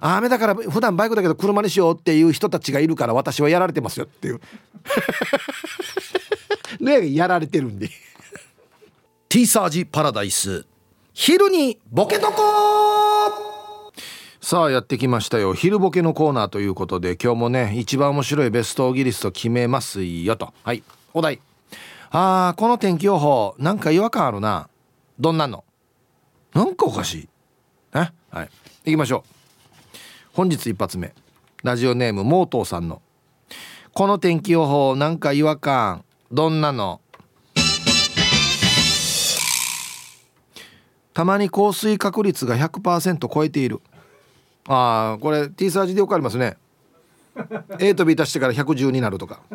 [0.00, 4.40] 雨だから普段バイクだけど車にしようっていう人たちがいるから私はやられてますよっていう。
[6.80, 7.90] ねやられてるんで。
[9.32, 10.66] ティーサージパラダイス。
[11.12, 13.92] 昼にボケとこ
[14.40, 15.54] さあやってきましたよ。
[15.54, 20.52] 昼ボケのコーナーということで今日もね一番面白いベストオギリスト決めますよと。
[20.64, 20.82] はい。
[21.14, 21.38] お題。
[22.10, 24.68] あーこの天気予報なんか違和感あるな。
[25.20, 25.62] どんなの？
[26.52, 27.28] なんかおかし
[27.94, 27.96] い。
[27.96, 28.50] ねはい。
[28.86, 29.96] 行きましょう。
[30.32, 31.14] 本日一発目。
[31.62, 33.00] ラジオネームモートーさんの
[33.94, 36.04] 「この天気予報なんか違和感。
[36.32, 37.00] どんなの?」
[41.12, 43.80] たまに降水確率が100%超えている。
[44.68, 46.56] ああこれ T サージでよくありますね。
[47.80, 49.40] A と B 足してから110になるとか。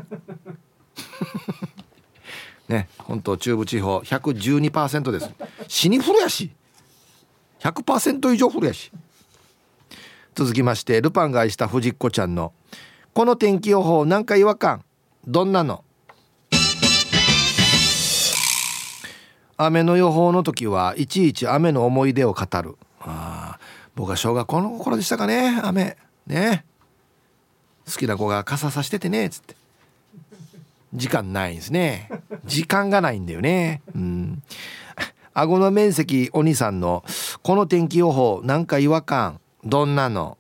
[2.68, 5.30] ね本当中部地方112%です。
[5.68, 6.52] 死に降るやし。
[7.60, 8.92] 100%以上降るやし。
[10.34, 12.52] 続きましてルパンが愛した藤子ちゃんの
[13.14, 14.84] 「この天気予報なんか違和感。
[15.26, 15.84] どんなの?」
[19.58, 22.76] 雨の予報の時はいちいち雨の思い出を語る。
[23.00, 23.58] あ
[23.96, 25.96] 僕は小学校の頃でしたかね雨。
[26.28, 26.66] ね。
[27.86, 29.56] 好きな子が傘さしててねつって。
[30.94, 32.10] 時間ないんですね。
[32.46, 33.82] 時間がないんだよね。
[33.96, 34.44] うん。
[35.34, 37.06] 顎の面積お兄さんの
[37.42, 40.38] この天気予報なんか違和感どんなの？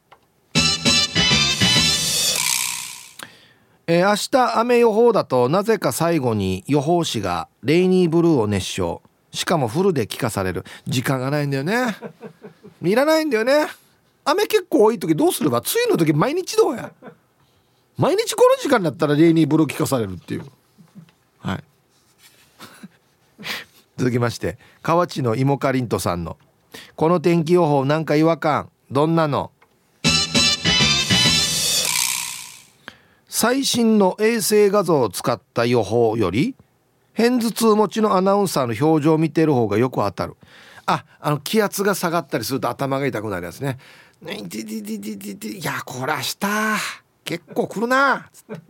[3.87, 9.01] えー、明日雨予報だとなぜか最後に予報士がレイニーブルーを熱唱。
[9.35, 10.63] しかもフルで聞かされる。
[10.87, 11.95] 時間がないんだよね。
[12.81, 13.67] いらないんだよね。
[14.23, 16.91] 雨結構多い時どうすれば梅雨の時毎日どうや。
[17.97, 20.45] 毎日この時間だったらレイニーブルー聞かされるっていう。
[21.39, 21.63] はい。
[23.97, 26.37] 続きまして河内の芋かりんとさんの
[26.95, 28.69] 「この天気予報なんか違和感。
[28.89, 29.51] どんなの?」
[33.27, 36.55] 最新の衛星画像を使った予報より
[37.15, 40.35] 片頭痛持ちのアナウンサーの表情を見てる方がよく当たる
[40.85, 43.77] ああの気圧が下がったりすると頭が痛くなるやつね
[45.59, 46.37] いやこれ明日
[47.23, 48.61] 結構来るなつって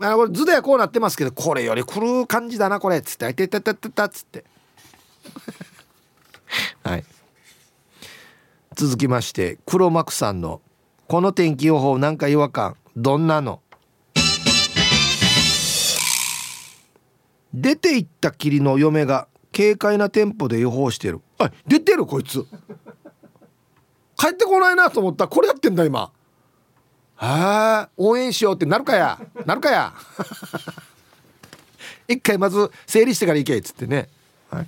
[0.00, 4.44] あこれ図ではこうなってますけどこれより来る感じだなこれっつって「あいたたたた」っつって
[6.82, 7.04] はい
[8.74, 10.62] 続きまして黒幕さんの
[11.06, 13.60] 「この天気予報なんか違和感どんなの?」
[17.52, 21.20] 出て行ったきりの嫁が軽快なテンポで予報してる。
[21.38, 22.44] あ出てるこいつ。
[24.16, 25.28] 帰ってこないなと思った。
[25.28, 26.00] これやってんだ今。
[26.00, 26.10] は
[27.16, 29.18] あ応援しようってなるかや。
[29.44, 29.94] なるかや。
[32.06, 34.08] 一回まず整理してから行けっつってね。
[34.50, 34.66] はい。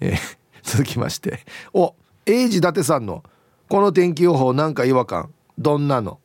[0.00, 0.18] えー、
[0.62, 1.44] 続きまして。
[1.72, 1.94] お
[2.26, 3.22] 英治伊達さんの
[3.68, 6.18] 「この天気予報なんか違和感どんなの?」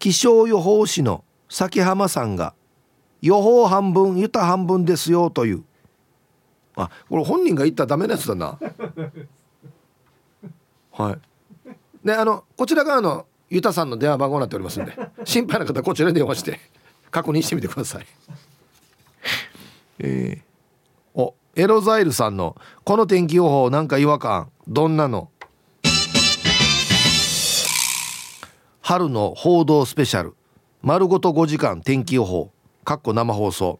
[0.00, 2.54] 気象予報士の崎浜さんが
[3.22, 5.62] 「予報半分ユタ半分ですよ」という。
[6.74, 8.58] あこれ本人が言ったらダメなやつだな。
[10.92, 11.18] はい。
[12.02, 16.58] であのこちら側のユタさんの電話番号になっておりますんで心配な方こちらに電話して
[17.12, 18.06] 確認してみてください。
[19.98, 25.30] えー、おエロザイルさんの「この天気予報なんか違和感どんなの?」
[28.90, 30.34] 春の報道スペシャル。
[30.82, 32.50] 丸ごと5時間天気予報。
[32.82, 33.78] かっこ生放送。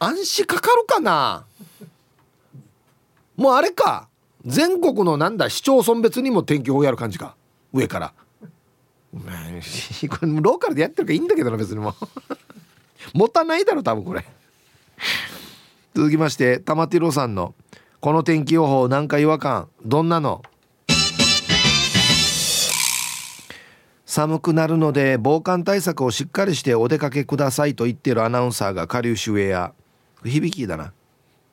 [0.00, 1.44] 安心かかるかな？
[3.36, 4.08] もうあれか。
[4.44, 7.36] 全国のなんだ市町村別にも天気予報やる感じか。
[7.72, 8.12] 上から。
[9.14, 9.22] これ
[10.40, 11.94] ローカルでやってるからいいんだけどな別にも
[13.14, 14.24] 持たないだろ多分これ。
[15.94, 17.54] 続きまして玉ティロさんの
[18.02, 20.42] 「この天気予報なんか違和感どんなの?」
[24.12, 29.72] 寒くなるので防寒対策をしっかりしてお出かけくださいと言っているアナウンサーが下流種ウェア
[30.22, 30.92] 響きだな。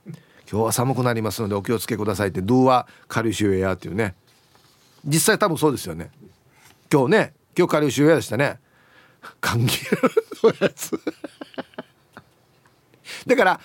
[0.06, 4.14] 今日は寒くなりますのでお気をつけくださいってドゥは下流種ウェアっていうね。
[5.06, 6.12] 実際多分そうですよね。
[6.92, 7.34] 今日ね。
[7.58, 8.60] 今日下流種ウェアでしたね。
[9.40, 11.00] 歓迎のやつ。
[13.26, 13.62] だから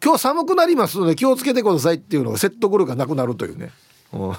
[0.00, 3.72] 今日寒くなりますので気をつけてくださいっていうのが説得力がなくなるというね。
[4.12, 4.36] モ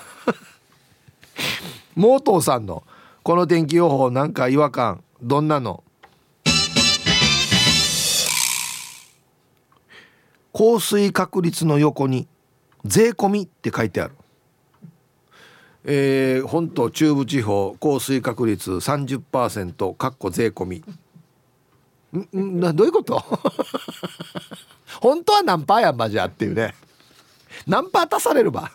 [2.15, 2.83] ートーさんの
[3.27, 5.83] 「この天気予報なんか違和感どんなの？
[10.53, 12.25] 降水確率の横に
[12.85, 14.13] 税込みって書いてある。
[15.83, 20.83] えー、本島中部地方降水確率30%かっこ税込み。
[22.41, 23.21] んなどういうこと？
[25.01, 26.75] 本当は何パーやんばじゃっていうね。
[27.67, 28.71] 何パー足されるば。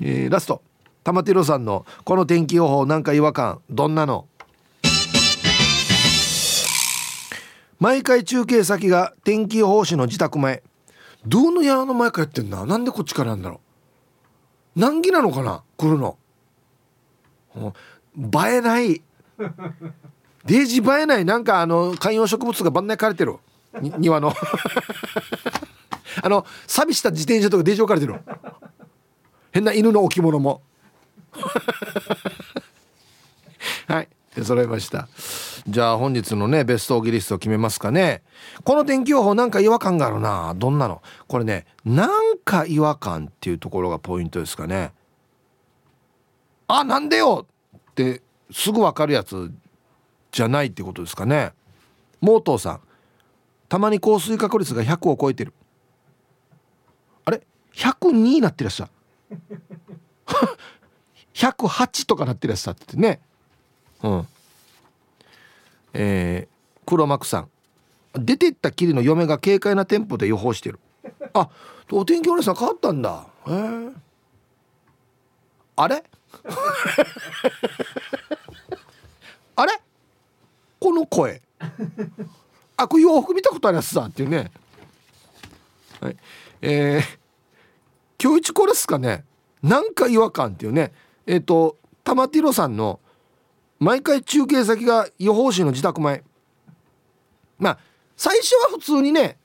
[0.00, 0.62] えー、ラスト。
[1.08, 4.28] 玉ティロさんのこの天気予報なんか違和感どんなの？
[7.78, 10.62] 毎回中継先が天気予報士の自宅前。
[11.26, 13.62] どの屋の前かやってんななんでこっちからなんだろ
[14.76, 14.80] う？
[14.80, 15.62] 難儀なのかな？
[15.78, 16.18] 来るの。
[17.56, 17.70] 映
[18.56, 19.00] えない。
[20.44, 21.24] デージ映えない。
[21.24, 23.38] なんかあの観葉植物が番内枯れてる。
[23.80, 24.34] 庭の。
[26.22, 28.20] あの錆びした自転車とかデージ置かれてる。
[29.52, 30.60] 変な犬の置物も。
[33.86, 34.08] はい
[34.42, 35.08] 揃いました。
[35.66, 38.22] じゃあ本日のねベストオーギリストを決めますかね。
[38.64, 40.54] この天気予報なんか違和感があるな。
[40.56, 41.02] どんなの？
[41.26, 44.92] これねなんか違和感っていうところがポイントですかね。
[46.68, 47.46] あなんでよ？
[47.76, 48.22] って
[48.52, 49.50] すぐ分かるやつ
[50.30, 51.52] じゃないってことですかね。
[52.20, 52.80] モートーさん
[53.68, 55.52] たまに降水確率が100を超えてる。
[57.24, 57.42] あれ
[57.74, 58.88] ？102になってらっしゃ
[61.38, 63.20] 108とかなってるやつだってね。
[64.02, 64.26] うん。
[65.94, 67.48] えー、黒幕さん。
[68.14, 70.80] 出てったきりの嫁が軽快なテンポで予報してる。
[71.34, 71.48] あ
[71.92, 73.24] お天気お姉さん変わったんだ。
[73.46, 73.90] へえ
[75.76, 76.02] あれ？
[79.54, 79.80] あれ？
[80.80, 81.40] この声。
[82.76, 84.50] あこれ洋服見たことあるやつさっていうね。
[86.00, 86.16] はい。
[86.62, 87.02] えー、
[88.20, 89.24] 今日一これっすかね？
[89.62, 90.92] なんか違和感っていうね。
[91.28, 92.98] えっ、ー、と玉ティロさんの
[93.78, 96.24] 毎回中継先が予報士の自宅前。
[97.58, 97.78] まあ
[98.16, 99.36] 最初は普通にね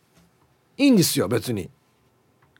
[0.77, 1.69] いいんですよ別に。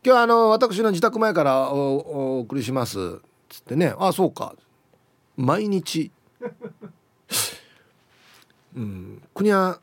[0.06, 3.22] 今日あの私の自宅前からお送りします。
[3.48, 4.56] つってねああそうか。
[5.38, 6.12] 毎日。
[8.76, 9.80] うん国は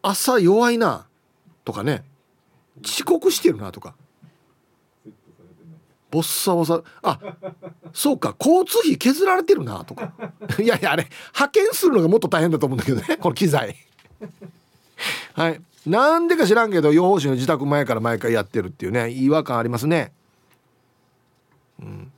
[0.00, 1.06] 朝弱いな
[1.64, 2.04] とかね。
[2.82, 3.94] 遅刻してるなとか。
[6.12, 6.82] ボッサボサ。
[7.02, 7.18] あ
[7.92, 8.36] そうか。
[8.38, 10.12] 交通費削られてるなとか。
[10.62, 13.16] いやいやあれ派遣するのがもっと大変だと思うんだけどね。
[13.16, 13.74] この機材。
[15.34, 15.60] はい。
[15.86, 20.12] なんでか知らんけど予報士の自宅前から毎回やってるっていうね違和感ありますね。
[21.80, 22.12] うん。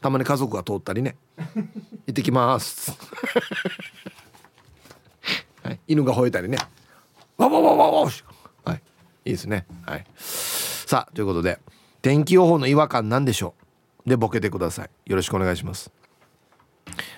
[0.00, 1.16] たまに家族が通ったりね。
[1.36, 2.96] 行ってきます。
[5.62, 6.56] はい、犬が吠えたりね。
[7.36, 8.10] わわわわわ
[8.64, 8.82] はい
[9.24, 11.58] いいですねはいさあということで
[12.02, 13.54] 天気予報の違和感なんでしょ
[14.06, 14.08] う。
[14.08, 14.90] でボケてください。
[15.06, 15.92] よろしくお願いします。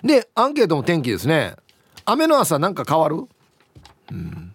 [0.03, 1.57] でアンケートも天気ですね。
[2.05, 3.29] 雨の朝なんか変わる？
[4.11, 4.55] うん。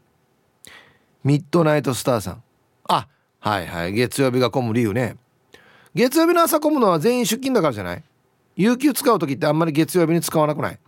[1.23, 2.43] ミッドナイトスターさん。
[2.89, 3.07] あ
[3.39, 3.93] はいはい。
[3.93, 5.15] 月曜日が混む理由ね。
[5.95, 8.03] 月曜日の朝混むのは全員出勤だからじゃない？
[8.55, 10.79] 有給使う時ってあんまり月曜日に使わなくない？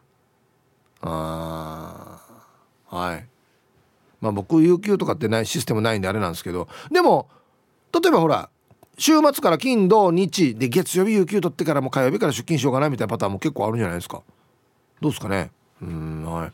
[1.02, 2.22] あ
[2.88, 3.26] はい。
[4.20, 6.68] まあ僕有給とかってないシステムないんであれなんですけど。
[6.92, 7.30] でも
[7.94, 8.50] 例えばほら
[9.00, 14.22] 週末から金土日で月曜日有給取ってからも火曜日から出勤しようかなみたいなパターンも結構あるんじゃないですか。
[15.00, 15.52] どうですかね？
[15.82, 16.52] うんはい。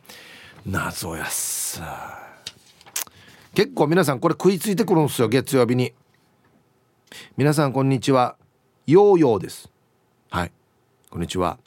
[0.67, 2.19] 謎やっさ
[3.55, 5.93] 結構皆さんこれ食いついてくるんですよ月曜日に。
[7.35, 8.35] 皆さんこんにちは。
[8.85, 9.71] ヨーヨーです。
[10.29, 10.51] はい。
[11.09, 11.57] こんにちは。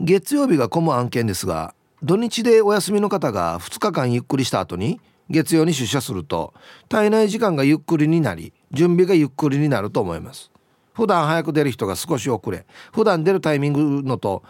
[0.00, 1.72] 月曜日が混む案件ですが
[2.02, 6.52] 土日でお休みの方が2日間ゆっくりした後に月曜に出社すると
[6.88, 10.50] 体内時間がゆっくりになり準備がゆっくりになると思います。
[10.92, 14.42] 普段早く出る人が少し遅れ普段出るタイミングのと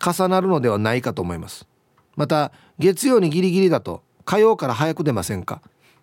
[0.00, 1.66] 重なるのではないかと思います。
[2.16, 5.60] また月曜にギリギリだと火曜から早く出ませんか？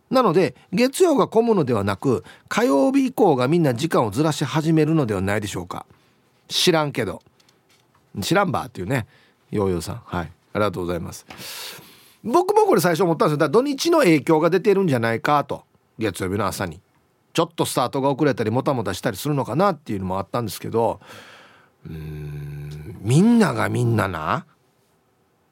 [0.09, 5.85] なので月曜が混むのではなく火曜日以降がみんな時間をずらし始めるのではないでしょうか。
[6.47, 7.21] 知らんけど。
[8.21, 9.07] 知らんばっていうね。
[9.49, 10.01] ヨーヨーさん。
[10.05, 10.25] はい。
[10.25, 11.25] ありがとうございます。
[12.23, 13.37] 僕もこれ最初思ったんですよ。
[13.37, 15.63] だ土日の影響が出てるんじゃないかと。
[15.97, 16.79] 月曜日の朝に。
[17.35, 21.01] ちょっとスタートが遅れたりもたもたしたりするのかなっていうのもあったんですけど
[21.85, 24.45] うんみんながみんなな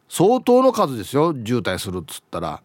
[0.07, 2.61] 相当の数ですよ渋滞するっつったら。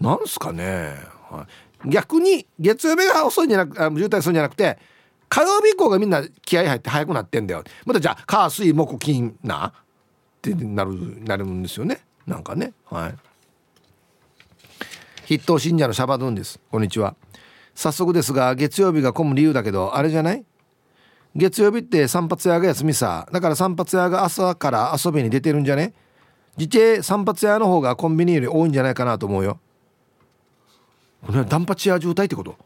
[0.00, 0.96] なんすかね、
[1.30, 1.46] は
[1.86, 4.78] い、逆に月曜日が遅いんじゃなく渋滞するんじゃなくて
[5.28, 7.62] 火曜日以降がみんな気合入って早くなってんだよ。
[7.86, 9.72] またじゃあ火水木金なっ
[10.40, 12.00] てなるなるんですよね。
[12.26, 12.72] なんかね。
[12.86, 13.14] はい。
[15.26, 16.58] 筆頭信者のシャバドゥンです。
[16.70, 17.14] こんにちは。
[17.74, 20.44] 早速ですが月曜日が混む理由だけどあれじゃない？
[21.34, 23.26] 月曜日って散髪屋が休みさ。
[23.32, 25.94] だから散髪屋が朝から遊びに出てるんじゃね？
[26.58, 29.58] 実際散髪屋の方がコンビニより多いんじゃないかなと思うよ。
[31.24, 32.56] これはダンパチ屋渋滞ってこと？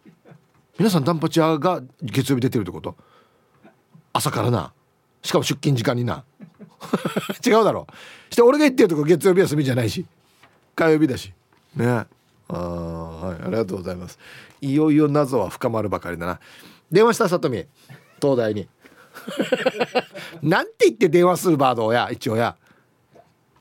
[0.79, 2.97] 皆さんダンパチ屋が月曜日出てるってこと？
[4.13, 4.73] 朝からな。
[5.23, 6.25] しかも出勤時間にな。
[7.47, 7.87] 違うだろ。
[8.31, 10.05] して俺が言ってるとこ月曜日休みじゃないし。
[10.75, 11.33] 火曜日だし。
[11.77, 12.07] ね。
[12.49, 14.19] あはいありがとうございます。
[14.61, 16.41] いよいよ謎は深まるばかりだな。
[16.91, 17.67] 電話した里見。
[18.21, 18.69] 東大に。
[20.43, 22.57] なんて言って電話するバードや一応や。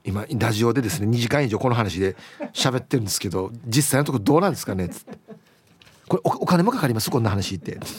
[0.04, 2.16] 今ラジオでですね2時間以上この話で
[2.54, 5.18] 喋ってるんですけど実際のとこどうなんですかねっつって。
[6.08, 7.10] これお金もかかります？
[7.10, 7.80] こんな話って。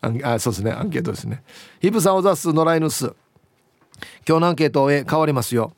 [0.00, 0.70] あそうですね。
[0.70, 1.42] アンケートですね。
[1.80, 2.52] ヒプさんを出す。
[2.52, 3.12] 野良犬ス
[4.26, 5.72] 今日のアンケートへ変わりますよ。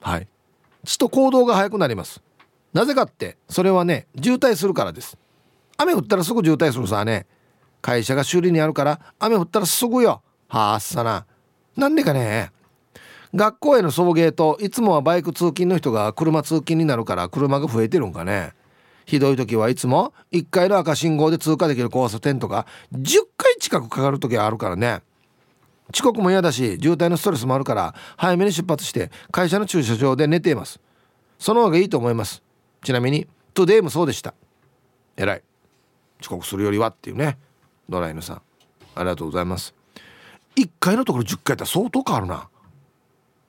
[0.00, 0.26] はい。
[0.84, 2.22] 血と行動が早くなります。
[2.72, 5.16] なぜかってそれはね渋滞するからです。
[5.76, 7.26] 雨降ったらすぐ渋滞するさね。
[7.80, 10.22] 会社が修理にあるから雨降ったらすぐよ。
[10.48, 11.26] はあっさな。
[11.76, 12.50] なんでかね。
[13.34, 18.52] 学校への送迎といつもはバイク通勤の人が車通勤になるから車が増えてるんかね。
[19.06, 25.02] ひどい時はいつも1回の赤信号で通過できる交差点とか10回近くかかる時はあるからね。
[25.92, 30.80] 遅刻も嫌だし渋滞のストレスもあるから早めに出発して会社の駐車場で寝ています。
[31.38, 32.42] その方がいいと思います。
[32.82, 34.34] ちなみに today もそうでした。
[35.16, 35.42] えらい。
[36.20, 37.38] 遅刻するよりはっていうね。
[37.88, 38.42] ドライヌさん。
[38.94, 39.74] ありがとうございます。
[40.56, 42.48] 1回のところ10回って相当変わるな。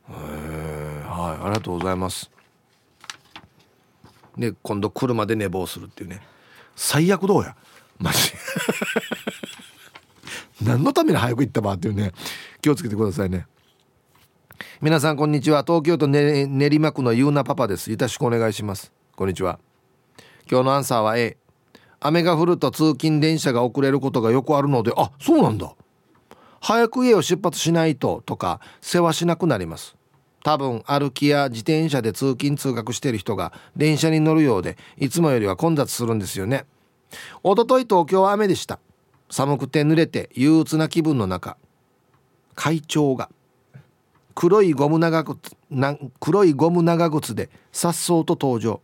[0.10, 2.30] へえはいありがとうございます。
[4.38, 6.22] で今度車で寝坊するっていうね。
[6.76, 7.56] 最悪どうや。
[8.00, 8.18] マジ。
[10.66, 12.11] 何のために早く行ったばっていうね
[12.61, 13.45] 気をつけてくださいね。
[14.82, 15.63] 皆さんこんにちは。
[15.63, 16.47] 東京都練
[16.78, 17.92] 馬区のゆうなパパです。
[17.92, 18.92] よろしくお願いします。
[19.16, 19.59] こんにちは。
[20.50, 21.37] 今日のアンサーは A
[22.00, 25.74] 雨が降ると通勤電車が遅れることがよくあるのであそうなんだ。
[26.62, 29.96] 早く家を出発しないととか世話しなくなります。
[30.43, 36.66] 多分歩きや自転車で通勤通学してる人が電車に乗るようでいつもよりは混雑するんですよね。
[37.43, 38.79] おととい東京は雨でした。
[39.36, 41.57] 寒くて濡れて憂鬱な気分の中
[42.53, 43.29] 会長が
[44.33, 48.79] 黒いゴム長靴な黒いゴム長靴で颯爽と登場。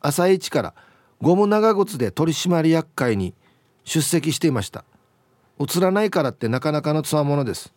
[0.00, 0.74] 朝一から
[1.20, 3.34] ゴム長靴で取締役会に
[3.82, 4.84] 出席していました。
[5.58, 7.74] 映らないからってなかなかのつわものです。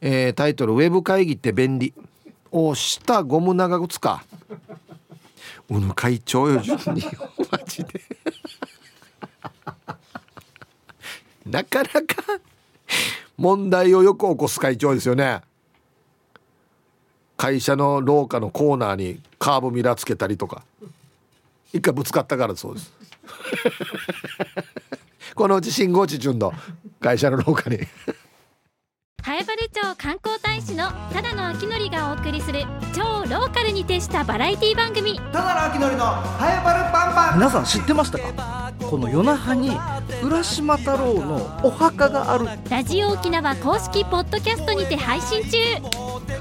[0.00, 1.92] えー、タイトル「ウェブ会議って便利」
[2.52, 4.24] お下ゴム長靴か。
[5.68, 7.02] うぬ会長よ順に
[7.50, 8.00] マジで。
[11.46, 12.40] なかなか
[13.36, 15.40] 問題をよく起こす会長ですよね。
[17.36, 20.64] 会社の廊下のコーナーにカーブミラーつけたりとか。
[21.72, 22.92] 一回ぶつかったからそうです。
[25.34, 26.52] このうち信号地順の
[27.00, 27.78] 会社の廊下に。
[29.26, 32.62] 南風町観光大使のただのあきがお送りする
[32.94, 35.18] 超ローカルに徹したバラエティ番組。
[35.18, 37.34] ただのあきのパンパン。
[37.34, 38.72] 皆さん知ってましたか？
[38.88, 39.72] この夜那覇に
[40.22, 42.46] 浦島太郎のお墓がある。
[42.70, 45.58] ラジオ沖縄公式ポッドキャストにて配信中。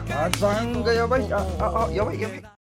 [0.07, 1.33] 火山がやばい。
[1.33, 2.54] あああやばいやばい。